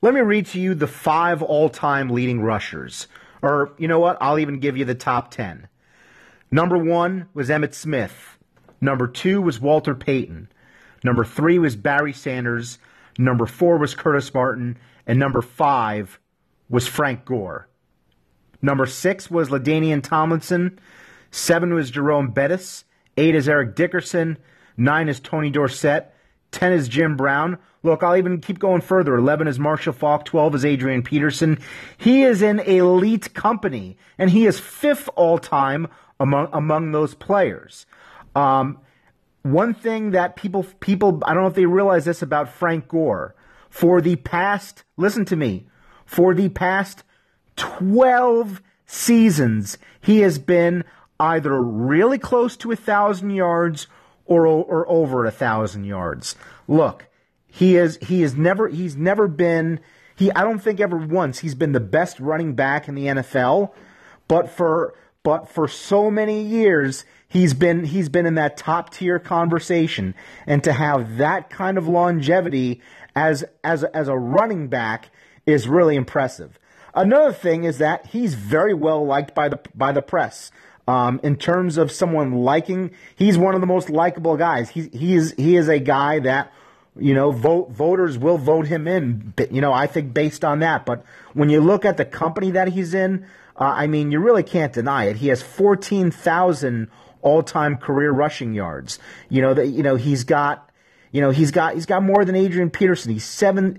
Let 0.02 0.14
me 0.14 0.20
read 0.20 0.46
to 0.46 0.60
you 0.60 0.74
the 0.74 0.86
five 0.86 1.42
all 1.42 1.68
time 1.68 2.08
leading 2.08 2.40
rushers. 2.40 3.08
Or, 3.42 3.72
you 3.78 3.88
know 3.88 3.98
what? 3.98 4.18
I'll 4.20 4.38
even 4.38 4.60
give 4.60 4.76
you 4.76 4.84
the 4.84 4.94
top 4.94 5.30
10. 5.30 5.68
Number 6.50 6.78
one 6.78 7.28
was 7.34 7.48
Emmitt 7.48 7.74
Smith. 7.74 8.38
Number 8.80 9.06
two 9.06 9.42
was 9.42 9.60
Walter 9.60 9.94
Payton. 9.94 10.48
Number 11.04 11.24
three 11.24 11.58
was 11.58 11.76
Barry 11.76 12.12
Sanders. 12.12 12.78
Number 13.18 13.46
four 13.46 13.78
was 13.78 13.94
Curtis 13.94 14.32
Martin. 14.32 14.78
And 15.06 15.18
number 15.18 15.42
five 15.42 16.18
was 16.68 16.86
Frank 16.86 17.24
Gore. 17.24 17.68
Number 18.62 18.86
six 18.86 19.30
was 19.30 19.48
LaDainian 19.48 20.02
Tomlinson. 20.02 20.78
Seven 21.30 21.74
was 21.74 21.90
Jerome 21.90 22.30
Bettis. 22.30 22.84
Eight 23.16 23.34
is 23.34 23.48
Eric 23.48 23.74
Dickerson. 23.74 24.38
Nine 24.76 25.08
is 25.08 25.20
Tony 25.20 25.50
Dorsett. 25.50 26.12
Ten 26.50 26.72
is 26.72 26.88
Jim 26.88 27.16
Brown. 27.16 27.58
Look, 27.82 28.02
I'll 28.02 28.16
even 28.16 28.40
keep 28.40 28.58
going 28.58 28.82
further. 28.82 29.16
11 29.16 29.48
is 29.48 29.58
Marshall 29.58 29.92
Faulk. 29.92 30.24
12 30.24 30.56
is 30.56 30.64
Adrian 30.64 31.02
Peterson. 31.02 31.58
He 31.96 32.22
is 32.22 32.42
in 32.42 32.60
elite 32.60 33.32
company, 33.32 33.96
and 34.18 34.30
he 34.30 34.46
is 34.46 34.60
fifth 34.60 35.08
all 35.16 35.38
time 35.38 35.88
among, 36.18 36.48
among 36.52 36.92
those 36.92 37.14
players. 37.14 37.86
Um, 38.34 38.78
one 39.42 39.72
thing 39.72 40.10
that 40.10 40.36
people, 40.36 40.64
people, 40.80 41.22
I 41.24 41.32
don't 41.32 41.44
know 41.44 41.48
if 41.48 41.54
they 41.54 41.64
realize 41.64 42.04
this 42.04 42.22
about 42.22 42.52
Frank 42.52 42.88
Gore. 42.88 43.34
For 43.70 44.00
the 44.00 44.16
past, 44.16 44.84
listen 44.96 45.24
to 45.26 45.36
me, 45.36 45.66
for 46.04 46.34
the 46.34 46.48
past 46.48 47.04
12 47.56 48.60
seasons, 48.84 49.78
he 50.00 50.20
has 50.20 50.38
been 50.38 50.84
either 51.18 51.62
really 51.62 52.18
close 52.18 52.56
to 52.58 52.72
a 52.72 52.76
thousand 52.76 53.30
yards 53.30 53.86
or, 54.30 54.46
or 54.46 54.88
over 54.88 55.26
a 55.26 55.30
thousand 55.30 55.84
yards. 55.84 56.36
Look, 56.68 57.08
he 57.48 57.76
is 57.76 57.98
he 58.00 58.22
is 58.22 58.36
never 58.36 58.68
he's 58.68 58.96
never 58.96 59.26
been 59.26 59.80
he 60.14 60.30
I 60.32 60.42
don't 60.42 60.60
think 60.60 60.78
ever 60.78 60.96
once 60.96 61.40
he's 61.40 61.56
been 61.56 61.72
the 61.72 61.80
best 61.80 62.20
running 62.20 62.54
back 62.54 62.88
in 62.88 62.94
the 62.94 63.06
NFL, 63.06 63.72
but 64.28 64.48
for 64.48 64.94
but 65.24 65.50
for 65.50 65.66
so 65.66 66.10
many 66.10 66.42
years 66.42 67.04
he's 67.28 67.52
been 67.52 67.84
he's 67.84 68.08
been 68.08 68.24
in 68.24 68.36
that 68.36 68.56
top 68.56 68.90
tier 68.90 69.18
conversation 69.18 70.14
and 70.46 70.62
to 70.62 70.72
have 70.72 71.16
that 71.16 71.50
kind 71.50 71.76
of 71.76 71.88
longevity 71.88 72.80
as 73.16 73.44
as 73.64 73.82
as 73.82 74.06
a 74.06 74.16
running 74.16 74.68
back 74.68 75.10
is 75.44 75.66
really 75.66 75.96
impressive. 75.96 76.56
Another 76.94 77.32
thing 77.32 77.64
is 77.64 77.78
that 77.78 78.06
he's 78.06 78.34
very 78.34 78.74
well 78.74 79.04
liked 79.04 79.34
by 79.34 79.48
the 79.48 79.58
by 79.74 79.90
the 79.90 80.02
press. 80.02 80.52
Um, 80.88 81.20
in 81.22 81.36
terms 81.36 81.76
of 81.78 81.92
someone 81.92 82.32
liking, 82.32 82.90
he's 83.14 83.38
one 83.38 83.54
of 83.54 83.60
the 83.60 83.66
most 83.66 83.90
likable 83.90 84.36
guys. 84.36 84.70
He 84.70 84.88
he 84.92 85.14
is 85.14 85.34
he 85.36 85.56
is 85.56 85.68
a 85.68 85.78
guy 85.78 86.18
that 86.20 86.52
you 86.96 87.14
know 87.14 87.30
vote 87.30 87.70
voters 87.70 88.18
will 88.18 88.38
vote 88.38 88.66
him 88.66 88.88
in. 88.88 89.32
You 89.50 89.60
know 89.60 89.72
I 89.72 89.86
think 89.86 90.12
based 90.12 90.44
on 90.44 90.60
that. 90.60 90.84
But 90.86 91.04
when 91.34 91.48
you 91.48 91.60
look 91.60 91.84
at 91.84 91.96
the 91.96 92.04
company 92.04 92.50
that 92.52 92.68
he's 92.68 92.94
in, 92.94 93.26
uh, 93.56 93.64
I 93.64 93.86
mean 93.86 94.10
you 94.10 94.18
really 94.18 94.42
can't 94.42 94.72
deny 94.72 95.04
it. 95.04 95.16
He 95.16 95.28
has 95.28 95.42
fourteen 95.42 96.10
thousand 96.10 96.88
all-time 97.22 97.76
career 97.76 98.10
rushing 98.10 98.54
yards. 98.54 98.98
You 99.28 99.42
know 99.42 99.54
that 99.54 99.68
you 99.68 99.82
know 99.82 99.96
he's 99.96 100.24
got 100.24 100.70
you 101.12 101.20
know 101.20 101.30
he's 101.30 101.50
got 101.50 101.74
he's 101.74 101.86
got 101.86 102.02
more 102.02 102.24
than 102.24 102.34
Adrian 102.34 102.70
Peterson. 102.70 103.12
He's 103.12 103.24
seven. 103.24 103.78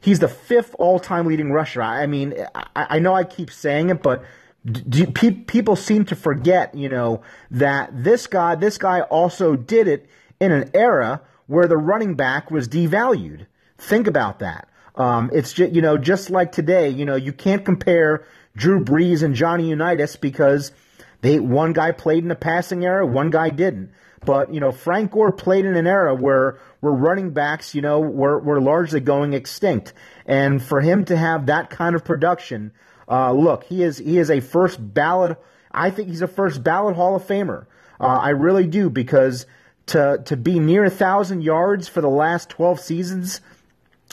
He's 0.00 0.18
the 0.18 0.28
fifth 0.28 0.76
all-time 0.78 1.26
leading 1.26 1.50
rusher. 1.50 1.82
I, 1.82 2.02
I 2.02 2.06
mean 2.06 2.34
I, 2.54 2.66
I 2.76 2.98
know 3.00 3.14
I 3.14 3.24
keep 3.24 3.50
saying 3.50 3.90
it, 3.90 4.02
but 4.02 4.24
do, 4.64 5.06
pe- 5.06 5.30
people 5.32 5.76
seem 5.76 6.04
to 6.06 6.16
forget, 6.16 6.74
you 6.74 6.88
know, 6.88 7.22
that 7.50 7.90
this 8.04 8.26
guy, 8.26 8.54
this 8.54 8.78
guy 8.78 9.02
also 9.02 9.56
did 9.56 9.88
it 9.88 10.08
in 10.40 10.52
an 10.52 10.70
era 10.74 11.20
where 11.46 11.66
the 11.66 11.76
running 11.76 12.14
back 12.14 12.50
was 12.50 12.68
devalued. 12.68 13.46
Think 13.78 14.06
about 14.06 14.38
that. 14.38 14.68
Um, 14.96 15.30
it's 15.32 15.52
just, 15.52 15.72
you 15.72 15.82
know, 15.82 15.98
just 15.98 16.30
like 16.30 16.52
today, 16.52 16.88
you 16.88 17.04
know, 17.04 17.16
you 17.16 17.32
can't 17.32 17.64
compare 17.64 18.24
Drew 18.56 18.82
Brees 18.82 19.22
and 19.22 19.34
Johnny 19.34 19.68
Unitas 19.68 20.16
because 20.16 20.72
they 21.20 21.40
one 21.40 21.72
guy 21.72 21.92
played 21.92 22.24
in 22.24 22.30
a 22.30 22.36
passing 22.36 22.84
era, 22.84 23.06
one 23.06 23.30
guy 23.30 23.50
didn't. 23.50 23.90
But 24.24 24.54
you 24.54 24.60
know, 24.60 24.72
Frank 24.72 25.10
Gore 25.10 25.32
played 25.32 25.66
in 25.66 25.76
an 25.76 25.86
era 25.86 26.14
where 26.14 26.58
where 26.80 26.92
running 26.92 27.30
backs, 27.30 27.74
you 27.74 27.82
know, 27.82 28.00
were 28.00 28.38
were 28.38 28.60
largely 28.60 29.00
going 29.00 29.34
extinct, 29.34 29.92
and 30.24 30.62
for 30.62 30.80
him 30.80 31.04
to 31.06 31.16
have 31.16 31.46
that 31.46 31.70
kind 31.70 31.94
of 31.94 32.04
production 32.04 32.72
uh, 33.08 33.32
look, 33.32 33.64
he 33.64 33.82
is 33.82 33.98
he 33.98 34.18
is 34.18 34.30
a 34.30 34.40
first 34.40 34.78
ballot. 34.80 35.38
I 35.70 35.90
think 35.90 36.08
he's 36.08 36.22
a 36.22 36.28
first 36.28 36.62
ballot 36.62 36.96
Hall 36.96 37.16
of 37.16 37.26
Famer. 37.26 37.66
Uh, 38.00 38.06
I 38.06 38.30
really 38.30 38.66
do 38.66 38.90
because 38.90 39.46
to 39.86 40.22
to 40.26 40.36
be 40.36 40.58
near 40.58 40.84
a 40.84 40.90
thousand 40.90 41.42
yards 41.42 41.88
for 41.88 42.00
the 42.00 42.08
last 42.08 42.48
twelve 42.48 42.80
seasons. 42.80 43.40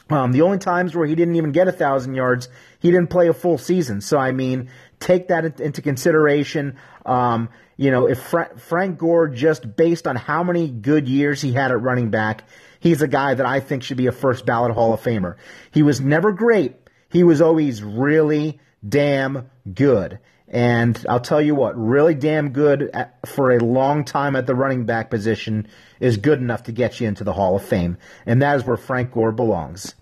Um, 0.10 0.34
the 0.34 0.42
only 0.42 0.58
times 0.58 0.94
where 0.94 1.08
he 1.08 1.16
didn't 1.16 1.38
even 1.38 1.54
get 1.54 1.70
a 1.70 1.72
thousand 1.72 2.16
yards, 2.16 2.50
he 2.80 2.92
didn't 2.92 3.10
play 3.10 3.30
a 3.30 3.34
full 3.34 3.58
season. 3.58 4.02
So 4.02 4.18
I 4.18 4.32
mean, 4.32 4.70
take 5.00 5.30
that 5.30 5.60
into 5.60 5.82
consideration. 5.82 6.78
Um, 7.06 7.50
you 7.78 7.92
know, 7.92 8.08
if 8.08 8.22
Fra- 8.22 8.58
Frank 8.58 9.00
Gore 9.00 9.28
just 9.28 9.76
based 9.76 10.08
on 10.08 10.16
how 10.16 10.44
many 10.44 10.70
good 10.70 11.08
years 11.08 11.42
he 11.42 11.54
had 11.54 11.72
at 11.72 11.82
running 11.82 12.12
back, 12.12 12.44
he's 12.80 13.02
a 13.02 13.08
guy 13.08 13.34
that 13.34 13.46
I 13.46 13.60
think 13.60 13.84
should 13.84 13.98
be 13.98 14.08
a 14.08 14.12
first 14.12 14.46
ballot 14.46 14.74
Hall 14.74 14.94
of 14.94 15.02
Famer. 15.02 15.36
He 15.72 15.82
was 15.82 16.02
never 16.02 16.32
great. 16.32 16.76
He 17.10 17.24
was 17.24 17.42
always 17.42 17.82
really 17.82 18.60
damn 18.88 19.50
good. 19.74 20.20
And 20.48 21.06
I'll 21.08 21.22
tell 21.22 21.42
you 21.42 21.56
what, 21.56 21.78
really 21.78 22.14
damn 22.14 22.50
good 22.50 22.90
at, 22.94 23.26
for 23.26 23.52
a 23.52 23.60
long 23.60 24.04
time 24.04 24.36
at 24.36 24.48
the 24.48 24.54
running 24.54 24.86
back 24.86 25.10
position 25.10 25.68
is 26.02 26.18
good 26.18 26.40
enough 26.40 26.64
to 26.64 26.74
get 26.74 27.00
you 27.00 27.08
into 27.08 27.24
the 27.24 27.32
Hall 27.32 27.56
of 27.56 27.64
Fame. 27.64 27.98
And 28.26 28.42
that 28.42 28.58
is 28.58 28.66
where 28.66 28.76
Frank 28.76 29.14
Gore 29.14 29.32
belongs. 29.32 29.96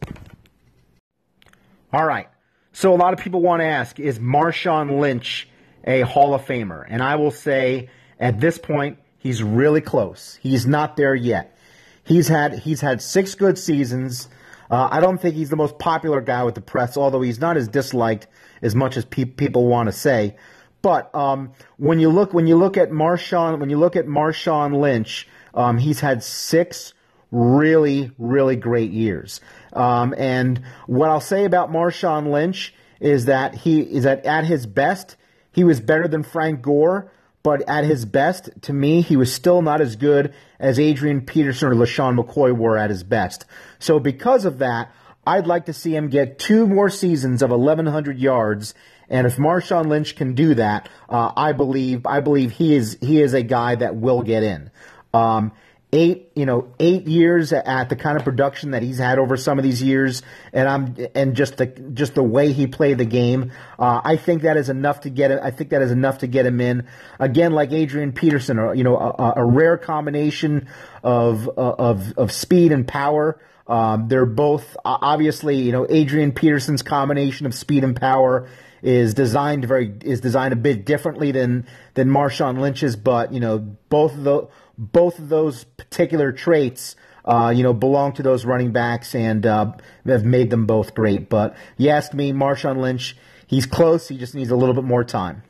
All 1.94 2.06
right. 2.06 2.28
So 2.74 2.94
a 2.94 2.98
lot 2.98 3.14
of 3.14 3.20
people 3.20 3.42
want 3.42 3.62
to 3.62 3.66
ask, 3.66 4.00
is 4.00 4.18
Marshawn 4.18 5.00
Lynch 5.00 5.48
a 5.84 6.02
Hall 6.02 6.34
of 6.34 6.46
Famer? 6.46 6.84
And 6.88 7.04
I 7.04 7.16
will 7.16 7.32
say 7.32 7.90
at 8.20 8.40
this 8.40 8.58
point, 8.58 8.98
he's 9.20 9.44
really 9.44 9.82
close. 9.82 10.40
He's 10.42 10.66
not 10.66 10.98
there 10.98 11.16
yet. 11.16 11.56
He's 12.04 12.28
had 12.28 12.58
he's 12.58 12.82
had 12.82 13.04
six 13.04 13.36
good 13.36 13.58
seasons. 13.58 14.30
Uh, 14.72 14.88
I 14.92 15.00
don't 15.00 15.20
think 15.20 15.36
he's 15.36 15.50
the 15.50 15.56
most 15.56 15.78
popular 15.78 16.22
guy 16.22 16.44
with 16.44 16.56
the 16.56 16.62
press, 16.62 16.98
although 16.98 17.22
he's 17.22 17.40
not 17.40 17.58
as 17.58 17.68
disliked 17.68 18.28
as 18.62 18.75
much 18.75 18.98
as 18.98 19.06
pe- 19.06 19.25
people 19.25 19.68
want 19.68 19.88
to 19.88 19.94
say. 19.94 20.36
But 20.82 21.13
um, 21.13 21.51
when 21.78 22.00
you 22.00 22.10
look 22.10 22.34
when 22.34 22.48
you 22.48 22.56
look 22.56 22.78
at 22.78 22.89
Marshawn 22.89 23.60
when 23.60 23.70
you 23.70 23.78
look 23.78 23.96
at 23.96 24.06
Marshawn 24.06 24.80
Lynch, 24.80 25.28
um, 25.54 25.78
he's 25.78 26.00
had 26.00 26.24
six 26.24 26.94
really 27.32 28.12
really 28.18 28.56
great 28.56 28.92
years. 28.92 29.42
Um, 29.74 30.16
and 30.18 30.62
what 30.88 31.10
I'll 31.10 31.20
say 31.20 31.46
about 31.46 31.72
Marshawn 31.72 32.32
Lynch 32.32 32.74
is 33.00 33.25
that 33.25 33.56
he 33.56 33.82
is 33.82 34.04
that 34.04 34.25
at 34.25 34.46
his 34.46 34.66
best 34.66 35.18
he 35.51 35.63
was 35.63 35.80
better 35.80 36.08
than 36.08 36.24
Frank 36.24 36.62
Gore, 36.62 37.12
but 37.44 37.68
at 37.68 37.84
his 37.84 38.06
best, 38.06 38.50
to 38.63 38.74
me, 38.74 39.01
he 39.01 39.16
was 39.16 39.34
still 39.34 39.62
not 39.62 39.82
as 39.82 39.96
good 39.96 40.34
as 40.60 40.80
Adrian 40.80 41.22
Peterson 41.22 41.70
or 41.70 41.75
LeSean 41.75 42.18
McCoy 42.18 42.56
were 42.56 42.78
at 42.78 42.89
his 42.89 43.04
best. 43.04 43.46
So 43.80 44.00
because 44.00 44.46
of 44.46 44.60
that, 44.60 44.92
I'd 45.30 45.46
like 45.46 45.68
to 45.68 45.74
see 45.74 45.96
him 45.96 46.10
get 46.10 46.40
two 46.40 46.66
more 46.66 46.90
seasons 46.90 47.44
of 47.44 47.52
1,100 47.52 48.18
yards. 48.18 48.74
And 49.10 49.28
if 49.28 49.38
Marshawn 49.38 49.88
Lynch 49.88 50.16
can 50.16 50.34
do 50.34 50.56
that, 50.56 50.90
uh, 51.08 51.32
I 51.36 51.52
believe 51.52 52.06
I 52.08 52.20
believe 52.20 52.52
he 52.52 52.76
is 52.76 52.98
he 53.00 53.22
is 53.22 53.34
a 53.34 53.44
guy 53.44 53.76
that 53.76 53.96
will 53.96 54.24
get 54.24 54.42
in. 54.42 54.72
Um, 55.14 55.52
eight 55.91 56.31
you 56.36 56.46
know 56.46 56.72
eight 56.79 57.08
years 57.08 57.51
at 57.51 57.89
the 57.89 57.96
kind 57.96 58.17
of 58.17 58.24
production 58.24 58.72
that 58.72 58.84
he's 58.84 59.00
had 59.00 59.17
over 59.19 59.38
some 59.38 59.58
of 59.58 59.63
these 59.63 59.81
years, 59.81 60.22
and 60.53 60.67
I'm 60.67 60.96
and 61.15 61.36
just 61.36 61.58
the 61.58 61.65
just 61.65 62.15
the 62.15 62.24
way 62.24 62.51
he 62.51 62.67
played 62.67 62.98
the 62.98 63.05
game, 63.05 63.51
uh, 63.77 64.01
I 64.03 64.17
think 64.17 64.43
that 64.43 64.58
is 64.58 64.69
enough 64.69 65.01
to 65.01 65.10
get 65.10 65.31
I 65.31 65.51
think 65.51 65.72
that 65.72 65.81
is 65.81 65.91
enough 65.91 66.19
to 66.19 66.27
get 66.27 66.46
him 66.46 66.62
in. 66.62 66.88
Again, 67.19 67.53
like 67.53 67.72
Adrian 67.72 68.13
Peterson, 68.13 68.60
or 68.60 68.75
you 68.75 68.84
know 68.84 68.98
a, 68.98 69.34
a 69.38 69.46
rare 69.46 69.77
combination 69.77 70.67
of 71.03 71.48
of 71.50 72.13
of 72.17 72.31
speed 72.31 72.72
and 72.72 72.88
power. 72.88 73.39
Um, 73.67 74.08
they're 74.08 74.25
both 74.25 74.75
obviously, 74.84 75.58
you 75.58 75.72
know, 75.72 75.86
Adrian 75.88 76.31
Peterson's 76.31 76.81
combination 76.81 77.46
of 77.46 77.53
speed 77.53 77.84
and 77.84 77.96
power 77.96 78.50
is 78.81 79.13
designed 79.13 79.65
very 79.65 79.93
is 80.01 80.22
designed 80.22 80.53
a 80.53 80.58
bit 80.58 80.86
differently 80.86 81.31
than 81.31 81.67
than 81.93 82.10
Marshawn 82.10 82.60
Lynch's, 82.60 82.96
but 82.96 83.34
you 83.34 83.39
know, 83.39 83.60
both 83.60 84.13
of 84.15 84.24
the 84.24 84.48
both 84.80 85.20
of 85.20 85.30
those 85.30 85.66
particular 85.66 86.32
traits. 86.32 86.96
Uh, 87.26 87.54
you 87.56 87.62
know, 87.62 87.74
belong 87.74 88.14
to 88.14 88.24
those 88.24 88.44
running 88.44 88.72
backs 88.72 89.14
and 89.14 89.46
uh, 89.46 89.72
have 90.08 90.26
made 90.26 90.50
them 90.50 90.66
both 90.66 90.96
great. 90.96 91.30
But 91.30 91.56
you 91.78 91.90
ask 91.90 92.12
me, 92.14 92.32
Marshawn 92.32 92.78
Lynch, 92.78 93.16
he's 93.46 93.68
close. 93.68 94.08
He 94.08 94.18
just 94.18 94.34
needs 94.34 94.50
a 94.50 94.56
little 94.56 94.74
bit 94.74 94.86
more 94.86 95.04
time. 95.04 95.44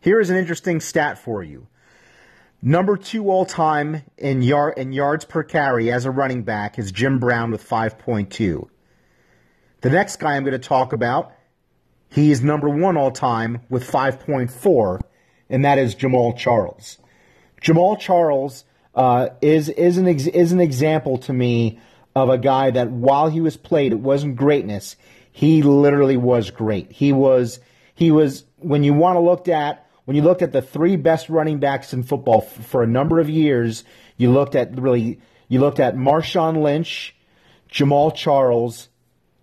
Here 0.00 0.20
is 0.20 0.30
an 0.30 0.36
interesting 0.36 0.80
stat 0.80 1.18
for 1.18 1.42
you. 1.42 1.66
Number 2.62 2.96
two 2.96 3.28
all 3.30 3.44
time 3.44 4.02
in, 4.16 4.42
yard, 4.42 4.78
in 4.78 4.92
yards 4.92 5.24
per 5.24 5.42
carry 5.42 5.92
as 5.92 6.06
a 6.06 6.10
running 6.10 6.42
back 6.42 6.78
is 6.78 6.90
Jim 6.90 7.18
Brown 7.18 7.50
with 7.50 7.68
5.2. 7.68 8.68
The 9.80 9.90
next 9.90 10.16
guy 10.16 10.34
I'm 10.34 10.42
going 10.42 10.52
to 10.52 10.58
talk 10.58 10.92
about, 10.92 11.32
he 12.08 12.32
is 12.32 12.42
number 12.42 12.68
one 12.68 12.96
all 12.96 13.12
time 13.12 13.60
with 13.68 13.88
5.4, 13.88 15.00
and 15.48 15.64
that 15.64 15.78
is 15.78 15.94
Jamaal 15.94 16.36
Charles. 16.36 16.98
Jamaal 17.60 17.98
Charles 17.98 18.64
uh, 18.94 19.28
is 19.40 19.68
is 19.68 19.98
an 19.98 20.08
ex- 20.08 20.26
is 20.26 20.52
an 20.52 20.60
example 20.60 21.18
to 21.18 21.32
me 21.32 21.78
of 22.14 22.30
a 22.30 22.38
guy 22.38 22.70
that 22.70 22.90
while 22.90 23.28
he 23.28 23.40
was 23.40 23.56
played, 23.56 23.92
it 23.92 24.00
wasn't 24.00 24.36
greatness. 24.36 24.96
He 25.32 25.62
literally 25.62 26.16
was 26.16 26.50
great. 26.50 26.90
He 26.90 27.12
was 27.12 27.60
he 27.94 28.10
was 28.10 28.44
when 28.56 28.82
you 28.82 28.94
want 28.94 29.16
to 29.16 29.20
look 29.20 29.48
at 29.48 29.86
when 30.04 30.16
you 30.16 30.22
looked 30.22 30.42
at 30.42 30.52
the 30.52 30.62
three 30.62 30.96
best 30.96 31.28
running 31.28 31.58
backs 31.60 31.92
in 31.92 32.02
football 32.02 32.42
f- 32.44 32.66
for 32.66 32.82
a 32.82 32.86
number 32.86 33.20
of 33.20 33.28
years, 33.28 33.84
you 34.16 34.32
looked 34.32 34.54
at 34.54 34.80
really 34.80 35.20
you 35.48 35.60
looked 35.60 35.80
at 35.80 35.96
Marshawn 35.96 36.62
Lynch, 36.62 37.14
Jamaal 37.70 38.14
Charles, 38.14 38.88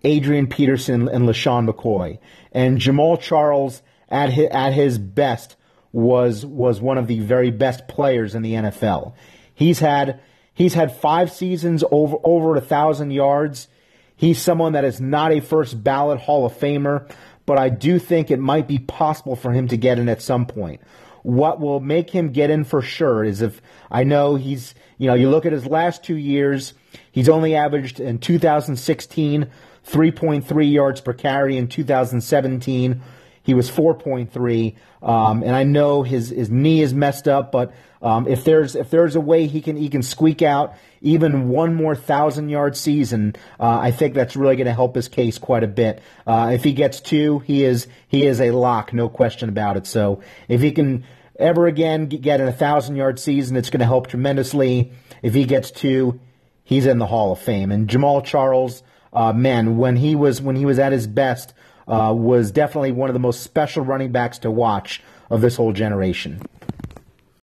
Adrian 0.04 0.46
Peterson, 0.46 1.08
and 1.08 1.26
LeSean 1.26 1.68
McCoy. 1.68 2.18
And 2.52 2.78
Jamaal 2.78 3.20
Charles 3.20 3.82
at 4.08 4.30
his, 4.30 4.48
at 4.50 4.72
his 4.72 4.98
best 4.98 5.55
was 5.96 6.44
was 6.44 6.78
one 6.78 6.98
of 6.98 7.06
the 7.06 7.20
very 7.20 7.50
best 7.50 7.88
players 7.88 8.34
in 8.34 8.42
the 8.42 8.52
NFL. 8.52 9.14
He's 9.54 9.78
had 9.78 10.20
he's 10.52 10.74
had 10.74 10.94
five 10.94 11.32
seasons 11.32 11.82
over 11.90 12.18
over 12.22 12.54
a 12.54 12.60
thousand 12.60 13.12
yards. 13.12 13.68
He's 14.14 14.40
someone 14.40 14.74
that 14.74 14.84
is 14.84 15.00
not 15.00 15.32
a 15.32 15.40
first 15.40 15.82
ballot 15.82 16.20
Hall 16.20 16.44
of 16.44 16.52
Famer, 16.52 17.10
but 17.46 17.56
I 17.56 17.70
do 17.70 17.98
think 17.98 18.30
it 18.30 18.38
might 18.38 18.68
be 18.68 18.78
possible 18.78 19.36
for 19.36 19.52
him 19.52 19.68
to 19.68 19.78
get 19.78 19.98
in 19.98 20.10
at 20.10 20.20
some 20.20 20.44
point. 20.44 20.82
What 21.22 21.60
will 21.60 21.80
make 21.80 22.10
him 22.10 22.30
get 22.30 22.50
in 22.50 22.64
for 22.64 22.82
sure 22.82 23.24
is 23.24 23.40
if 23.40 23.62
I 23.90 24.04
know 24.04 24.34
he's, 24.36 24.74
you 24.98 25.06
know, 25.06 25.14
you 25.14 25.30
look 25.30 25.46
at 25.46 25.52
his 25.52 25.66
last 25.66 26.04
two 26.04 26.16
years, 26.16 26.74
he's 27.10 27.30
only 27.30 27.56
averaged 27.56 28.00
in 28.00 28.18
2016 28.18 29.50
3.3 29.86 30.72
yards 30.72 31.00
per 31.00 31.12
carry 31.14 31.56
in 31.56 31.68
2017 31.68 33.02
he 33.46 33.54
was 33.54 33.70
4.3, 33.70 34.74
um, 35.02 35.44
and 35.44 35.54
I 35.54 35.62
know 35.62 36.02
his 36.02 36.30
his 36.30 36.50
knee 36.50 36.82
is 36.82 36.92
messed 36.92 37.28
up, 37.28 37.52
but 37.52 37.72
um, 38.02 38.26
if 38.26 38.42
there's 38.42 38.74
if 38.74 38.90
there's 38.90 39.14
a 39.14 39.20
way 39.20 39.46
he 39.46 39.60
can 39.60 39.76
he 39.76 39.88
can 39.88 40.02
squeak 40.02 40.42
out 40.42 40.74
even 41.00 41.48
one 41.48 41.72
more 41.72 41.94
thousand 41.94 42.48
yard 42.48 42.76
season, 42.76 43.36
uh, 43.60 43.78
I 43.80 43.92
think 43.92 44.14
that's 44.14 44.34
really 44.34 44.56
going 44.56 44.66
to 44.66 44.74
help 44.74 44.96
his 44.96 45.06
case 45.06 45.38
quite 45.38 45.62
a 45.62 45.68
bit. 45.68 46.02
Uh, 46.26 46.50
if 46.54 46.64
he 46.64 46.72
gets 46.72 47.00
two, 47.00 47.38
he 47.38 47.62
is 47.62 47.86
he 48.08 48.26
is 48.26 48.40
a 48.40 48.50
lock, 48.50 48.92
no 48.92 49.08
question 49.08 49.48
about 49.48 49.76
it. 49.76 49.86
So 49.86 50.22
if 50.48 50.60
he 50.60 50.72
can 50.72 51.04
ever 51.38 51.68
again 51.68 52.06
get 52.08 52.40
in 52.40 52.48
a 52.48 52.52
thousand 52.52 52.96
yard 52.96 53.20
season, 53.20 53.56
it's 53.56 53.70
going 53.70 53.78
to 53.78 53.86
help 53.86 54.08
tremendously. 54.08 54.90
If 55.22 55.34
he 55.34 55.44
gets 55.44 55.70
two, 55.70 56.18
he's 56.64 56.84
in 56.84 56.98
the 56.98 57.06
Hall 57.06 57.30
of 57.30 57.38
Fame. 57.38 57.70
And 57.70 57.88
Jamaal 57.88 58.24
Charles, 58.24 58.82
uh, 59.12 59.32
man, 59.32 59.76
when 59.76 59.94
he 59.94 60.16
was 60.16 60.42
when 60.42 60.56
he 60.56 60.66
was 60.66 60.80
at 60.80 60.90
his 60.90 61.06
best 61.06 61.54
uh, 61.88 62.12
was 62.16 62.50
definitely 62.50 62.92
one 62.92 63.08
of 63.08 63.14
the 63.14 63.20
most 63.20 63.42
special 63.42 63.84
running 63.84 64.12
backs 64.12 64.38
to 64.38 64.50
watch 64.50 65.02
of 65.30 65.40
this 65.40 65.56
whole 65.56 65.72
generation. 65.72 66.40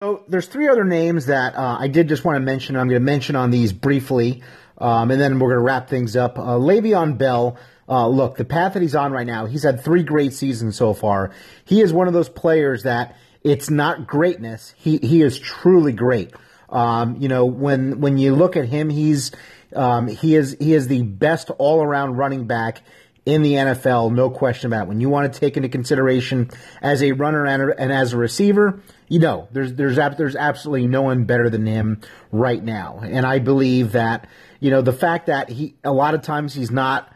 So 0.03 0.25
there's 0.29 0.47
three 0.47 0.69
other 0.69 0.85
names 0.85 1.27
that 1.27 1.55
uh, 1.55 1.79
I 1.81 1.89
did 1.89 2.09
just 2.09 2.25
want 2.25 2.37
to 2.37 2.41
mention. 2.41 2.77
I'm 2.77 2.89
going 2.89 3.01
to 3.01 3.05
mention 3.05 3.35
on 3.35 3.51
these 3.51 3.73
briefly, 3.73 4.43
um, 4.79 5.11
and 5.11 5.21
then 5.21 5.39
we're 5.39 5.49
going 5.49 5.61
to 5.61 5.65
wrap 5.65 5.89
things 5.89 6.17
up. 6.17 6.39
Uh, 6.39 6.57
Le'Veon 6.57 7.17
Bell. 7.17 7.57
Uh, 7.89 8.09
look, 8.09 8.37
the 8.37 8.45
path 8.45 8.75
that 8.75 8.83
he's 8.83 8.97
on 8.97 9.13
right 9.13 9.27
now, 9.27 9.47
he's 9.47 9.63
had 9.63 9.83
three 9.83 10.03
great 10.03 10.33
seasons 10.33 10.77
so 10.77 10.93
far. 10.93 11.31
He 11.65 11.81
is 11.81 11.93
one 11.93 12.09
of 12.09 12.15
those 12.15 12.29
players 12.29 12.83
that 12.83 13.17
it's 13.43 13.71
not 13.71 14.09
greatness. 14.09 14.75
He 14.77 14.99
he 14.99 15.23
is 15.23 15.39
truly 15.39 15.93
great. 15.93 16.35
Um, 16.69 17.17
you 17.21 17.29
know, 17.29 17.47
when 17.47 18.01
when 18.01 18.19
you 18.19 18.35
look 18.35 18.57
at 18.57 18.67
him, 18.67 18.91
he's 18.91 19.31
um, 19.75 20.09
he 20.09 20.35
is 20.35 20.57
he 20.59 20.75
is 20.75 20.89
the 20.89 21.03
best 21.03 21.51
all 21.59 21.81
around 21.81 22.17
running 22.17 22.47
back 22.47 22.83
in 23.27 23.43
the 23.43 23.55
NFL, 23.55 24.15
no 24.15 24.31
question 24.31 24.69
about 24.69 24.85
it. 24.85 24.89
When 24.89 25.01
you 25.01 25.11
want 25.11 25.33
to 25.33 25.41
take 25.41 25.57
into 25.57 25.69
consideration 25.69 26.49
as 26.81 27.03
a 27.03 27.11
runner 27.13 27.45
and, 27.45 27.63
a, 27.63 27.81
and 27.81 27.93
as 27.93 28.13
a 28.13 28.17
receiver, 28.17 28.81
you 29.09 29.19
know, 29.19 29.49
there's 29.51 29.75
there's 29.75 29.97
there's 30.17 30.37
absolutely 30.37 30.87
no 30.87 31.03
one 31.03 31.25
better 31.25 31.51
than 31.51 31.67
him 31.67 32.01
right 32.31 32.63
now. 32.63 33.01
And 33.03 33.27
I 33.27 33.41
believe 33.41 33.93
that 33.93 34.29
you 34.61 34.71
know 34.71 34.81
the 34.81 34.93
fact 34.93 35.27
that 35.27 35.51
he 35.51 35.75
a 35.85 35.93
lot 35.93 36.15
of 36.15 36.23
times 36.23 36.55
he's 36.55 36.71
not 36.71 37.13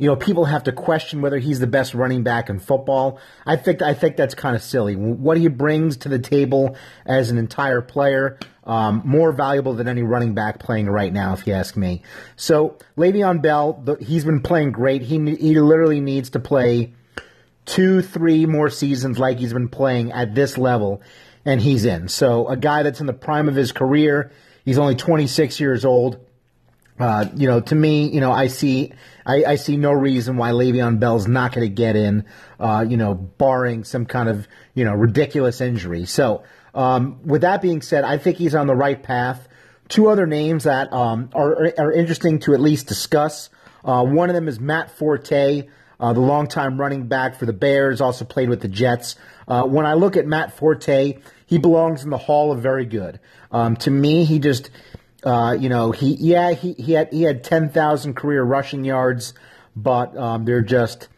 you 0.00 0.06
know, 0.06 0.16
people 0.16 0.46
have 0.46 0.64
to 0.64 0.72
question 0.72 1.20
whether 1.20 1.38
he's 1.38 1.60
the 1.60 1.66
best 1.66 1.92
running 1.92 2.22
back 2.22 2.48
in 2.48 2.58
football. 2.58 3.20
I 3.44 3.56
think 3.56 3.82
I 3.82 3.92
think 3.92 4.16
that's 4.16 4.34
kind 4.34 4.56
of 4.56 4.62
silly. 4.62 4.96
What 4.96 5.36
he 5.36 5.48
brings 5.48 5.98
to 5.98 6.08
the 6.08 6.18
table 6.18 6.74
as 7.04 7.30
an 7.30 7.36
entire 7.36 7.82
player, 7.82 8.38
um, 8.64 9.02
more 9.04 9.30
valuable 9.30 9.74
than 9.74 9.88
any 9.88 10.02
running 10.02 10.32
back 10.32 10.58
playing 10.58 10.88
right 10.88 11.12
now, 11.12 11.34
if 11.34 11.46
you 11.46 11.52
ask 11.52 11.76
me. 11.76 12.02
So 12.34 12.78
Le'Veon 12.96 13.42
Bell, 13.42 13.74
the, 13.84 13.96
he's 13.96 14.24
been 14.24 14.40
playing 14.40 14.72
great. 14.72 15.02
He 15.02 15.16
he 15.34 15.60
literally 15.60 16.00
needs 16.00 16.30
to 16.30 16.40
play 16.40 16.94
two, 17.66 18.00
three 18.00 18.46
more 18.46 18.70
seasons 18.70 19.18
like 19.18 19.38
he's 19.38 19.52
been 19.52 19.68
playing 19.68 20.12
at 20.12 20.34
this 20.34 20.56
level, 20.56 21.02
and 21.44 21.60
he's 21.60 21.84
in. 21.84 22.08
So 22.08 22.48
a 22.48 22.56
guy 22.56 22.84
that's 22.84 23.00
in 23.00 23.06
the 23.06 23.12
prime 23.12 23.50
of 23.50 23.54
his 23.54 23.70
career. 23.70 24.32
He's 24.64 24.78
only 24.78 24.94
26 24.94 25.60
years 25.60 25.84
old. 25.84 26.24
Uh, 27.00 27.24
you 27.34 27.48
know, 27.48 27.60
to 27.60 27.74
me, 27.74 28.10
you 28.10 28.20
know, 28.20 28.30
I 28.30 28.48
see, 28.48 28.92
I, 29.24 29.44
I 29.44 29.56
see 29.56 29.78
no 29.78 29.90
reason 29.90 30.36
why 30.36 30.50
Le'Veon 30.50 31.00
Bell's 31.00 31.26
not 31.26 31.54
going 31.54 31.66
to 31.66 31.74
get 31.74 31.96
in, 31.96 32.26
uh, 32.60 32.84
you 32.86 32.98
know, 32.98 33.14
barring 33.14 33.84
some 33.84 34.04
kind 34.04 34.28
of, 34.28 34.46
you 34.74 34.84
know, 34.84 34.92
ridiculous 34.92 35.62
injury. 35.62 36.04
So, 36.04 36.44
um, 36.74 37.22
with 37.24 37.40
that 37.40 37.62
being 37.62 37.80
said, 37.80 38.04
I 38.04 38.18
think 38.18 38.36
he's 38.36 38.54
on 38.54 38.66
the 38.66 38.74
right 38.74 39.02
path. 39.02 39.48
Two 39.88 40.08
other 40.08 40.26
names 40.26 40.64
that 40.64 40.92
um, 40.92 41.30
are, 41.32 41.72
are 41.78 41.90
interesting 41.90 42.38
to 42.40 42.52
at 42.52 42.60
least 42.60 42.86
discuss. 42.86 43.48
Uh, 43.82 44.04
one 44.04 44.28
of 44.28 44.34
them 44.34 44.46
is 44.46 44.60
Matt 44.60 44.90
Forte, 44.90 45.68
uh, 45.98 46.12
the 46.12 46.20
longtime 46.20 46.78
running 46.78 47.08
back 47.08 47.34
for 47.34 47.46
the 47.46 47.54
Bears, 47.54 48.02
also 48.02 48.26
played 48.26 48.50
with 48.50 48.60
the 48.60 48.68
Jets. 48.68 49.16
Uh, 49.48 49.64
when 49.64 49.86
I 49.86 49.94
look 49.94 50.18
at 50.18 50.26
Matt 50.26 50.56
Forte, 50.56 51.18
he 51.46 51.58
belongs 51.58 52.04
in 52.04 52.10
the 52.10 52.18
Hall 52.18 52.52
of 52.52 52.60
Very 52.60 52.84
Good. 52.84 53.20
Um, 53.50 53.74
to 53.76 53.90
me, 53.90 54.24
he 54.24 54.38
just 54.38 54.70
uh, 55.24 55.56
you 55.58 55.68
know, 55.68 55.92
he 55.92 56.14
yeah 56.14 56.52
he 56.52 56.72
he 56.74 56.92
had 56.92 57.12
he 57.12 57.22
had 57.22 57.44
ten 57.44 57.68
thousand 57.68 58.14
career 58.14 58.42
rushing 58.42 58.84
yards, 58.84 59.34
but 59.76 60.16
um, 60.16 60.44
they're 60.44 60.62
just 60.62 61.08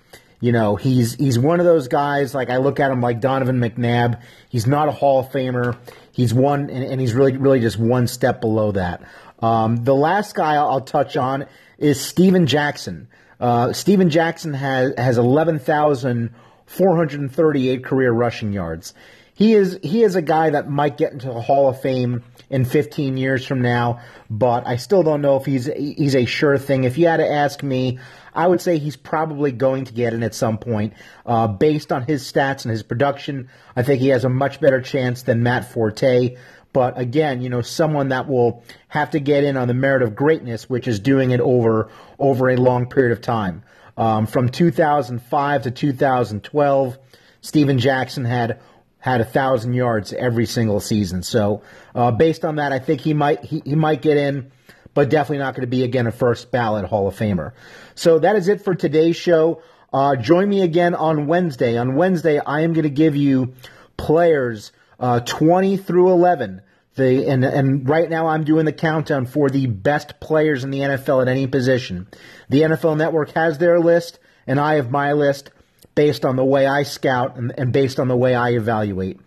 you 0.41 0.53
know 0.53 0.77
he's 0.77 1.15
he's 1.15 1.39
one 1.39 1.61
of 1.61 1.67
those 1.67 1.89
guys. 1.89 2.35
Like 2.35 2.51
I 2.51 2.57
look 2.57 2.81
at 2.81 2.91
him 2.91 3.01
like 3.01 3.21
Donovan 3.21 3.61
McNabb. 3.61 4.21
He's 4.49 4.67
not 4.67 4.89
a 4.89 4.93
Hall 4.93 5.21
of 5.21 5.31
Famer. 5.31 5.77
He's 6.11 6.35
one, 6.35 6.69
and, 6.69 6.85
and 6.85 7.01
he's 7.01 7.15
really 7.15 7.37
really 7.37 7.61
just 7.61 7.79
one 7.79 8.09
step 8.09 8.41
below 8.41 8.73
that. 8.73 9.03
Um, 9.41 9.85
the 9.85 9.95
last 9.95 10.35
guy 10.35 10.55
I'll, 10.55 10.81
touch 10.81 11.17
on 11.17 11.47
is 11.77 12.01
Steven 12.01 12.47
Jackson. 12.47 13.09
Uh, 13.41 13.73
Steven 13.73 14.09
Jackson 14.11 14.55
has 14.55 14.95
has 14.97 15.19
eleven 15.19 15.59
thousand 15.59 16.35
four 16.67 16.97
hundred 16.97 17.21
and 17.21 17.33
thirty 17.33 17.69
eight 17.69 17.85
career 17.85 18.13
rushing 18.13 18.53
yards. 18.53 18.95
He 19.35 19.55
is 19.55 19.79
he 19.83 20.03
is 20.03 20.15
a 20.15 20.23
guy 20.23 20.51
that 20.51 20.69
might 20.69 20.99
get 20.99 21.13
into 21.13 21.29
the 21.29 21.41
Hall 21.41 21.69
of 21.69 21.81
Fame 21.81 22.23
in 22.51 22.67
15 22.67 23.17
years 23.17 23.47
from 23.47 23.63
now, 23.63 24.01
but 24.29 24.67
I 24.67 24.77
still 24.77 25.03
don't 25.03 25.23
know 25.23 25.37
if 25.37 25.47
he's 25.47 25.67
he's 25.67 26.15
a 26.15 26.27
sure 26.27 26.59
thing. 26.59 26.85
If 26.85 26.99
you 26.99 27.07
had 27.07 27.17
to 27.17 27.29
ask 27.29 27.63
me, 27.63 27.99
I 28.35 28.47
would 28.47 28.61
say 28.61 28.79
he's 28.79 28.97
probably 28.97 29.51
going 29.51 29.87
to 29.87 29.93
get 29.93 30.13
in 30.13 30.23
at 30.23 30.35
some 30.35 30.59
point. 30.59 30.93
Uh, 31.25 31.49
based 31.49 31.93
on 31.93 32.03
his 32.03 32.31
stats 32.31 32.65
and 32.65 32.71
his 32.71 32.83
production, 32.83 33.49
I 33.75 33.83
think 33.83 34.01
he 34.01 34.09
has 34.09 34.25
a 34.25 34.29
much 34.29 34.61
better 34.61 34.83
chance 34.83 35.23
than 35.23 35.43
Matt 35.43 35.73
Forte. 35.73 36.37
But 36.75 36.99
again, 36.99 37.43
you 37.43 37.49
know, 37.49 37.63
someone 37.63 38.09
that 38.09 38.29
will 38.29 38.65
have 38.89 39.11
to 39.11 39.21
get 39.21 39.45
in 39.45 39.57
on 39.57 39.69
the 39.69 39.75
merit 39.75 40.03
of 40.03 40.15
greatness, 40.15 40.69
which 40.69 40.89
is 40.89 41.01
doing 41.01 41.31
it 41.31 41.41
over 41.41 41.91
over 42.19 42.51
a 42.51 42.57
long 42.57 42.87
period 42.87 43.13
of 43.13 43.23
time. 43.23 43.63
Um, 43.97 44.27
from 44.27 44.49
2005 44.49 45.63
to 45.63 45.71
2012, 45.71 46.99
Steven 47.43 47.79
Jackson 47.79 48.25
had 48.25 48.61
had 49.03 49.21
a 49.21 49.25
thousand 49.25 49.75
yards 49.75 50.13
every 50.13 50.47
single 50.47 50.79
season. 50.79 51.25
So 51.25 51.63
uh, 51.93 52.13
based 52.13 52.45
on 52.45 52.57
that, 52.57 52.73
I 52.73 52.79
think 52.79 53.01
he 53.01 53.15
might 53.15 53.45
he, 53.45 53.61
he 53.65 53.75
might 53.75 54.01
get 54.01 54.17
in, 54.17 54.53
but 54.95 55.11
definitely 55.11 55.39
not 55.39 55.55
going 55.55 55.63
to 55.63 55.67
be 55.67 55.83
again 55.83 56.07
a 56.07 56.13
first 56.13 56.53
ballot 56.53 56.85
Hall 56.85 57.09
of 57.09 57.17
Famer. 57.17 57.53
So 57.97 58.21
that 58.21 58.37
is 58.37 58.47
it 58.47 58.63
for 58.63 58.77
today's 58.77 59.17
show. 59.17 59.61
Uh, 59.93 60.15
join 60.15 60.49
me 60.49 60.63
again 60.63 60.95
on 60.95 61.27
Wednesday. 61.27 61.77
On 61.77 61.97
Wednesday, 61.97 62.39
I 62.39 62.61
am 62.61 62.75
going 62.75 62.85
to 62.85 62.91
give 62.91 63.17
you 63.17 63.55
players 63.97 64.71
uh, 65.01 65.19
20 65.19 65.79
through 65.79 66.11
11. 66.13 66.63
The, 66.95 67.27
and, 67.27 67.45
and 67.45 67.89
right 67.89 68.09
now 68.09 68.29
I'm 68.29 68.45
doing 68.45 68.67
the 68.67 68.73
countdown 68.73 69.27
for 69.27 69.51
the 69.51 69.67
best 69.67 70.21
players 70.21 70.63
in 70.63 70.71
the 70.71 70.79
NFL 70.79 71.23
at 71.23 71.29
any 71.29 71.49
position. 71.49 72.07
The 72.49 72.61
NFL 72.61 72.97
Network 72.99 73.33
has 73.33 73.59
their 73.59 73.81
list, 73.81 74.21
and 74.47 74.61
I 74.61 74.75
have 74.75 74.93
my 74.93 75.13
list 75.13 75.51
based 75.95 76.25
on 76.25 76.37
the 76.37 76.45
way 76.45 76.67
I 76.67 76.83
scout 76.83 77.37
and, 77.37 77.53
and 77.59 77.73
based 77.73 78.01
on 78.01 78.09
the 78.09 78.17
way 78.17 78.35
I 78.35 78.51
evaluate. 78.51 79.21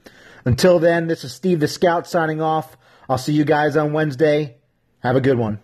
Until 0.45 0.79
then, 0.79 1.07
this 1.07 1.23
is 1.23 1.33
Steve 1.33 1.59
the 1.59 1.67
Scout 1.67 2.07
signing 2.07 2.41
off. 2.41 2.77
I'll 3.09 3.17
see 3.17 3.33
you 3.33 3.45
guys 3.45 3.75
on 3.75 3.93
Wednesday. 3.93 4.57
Have 4.99 5.15
a 5.15 5.21
good 5.21 5.37
one. 5.37 5.59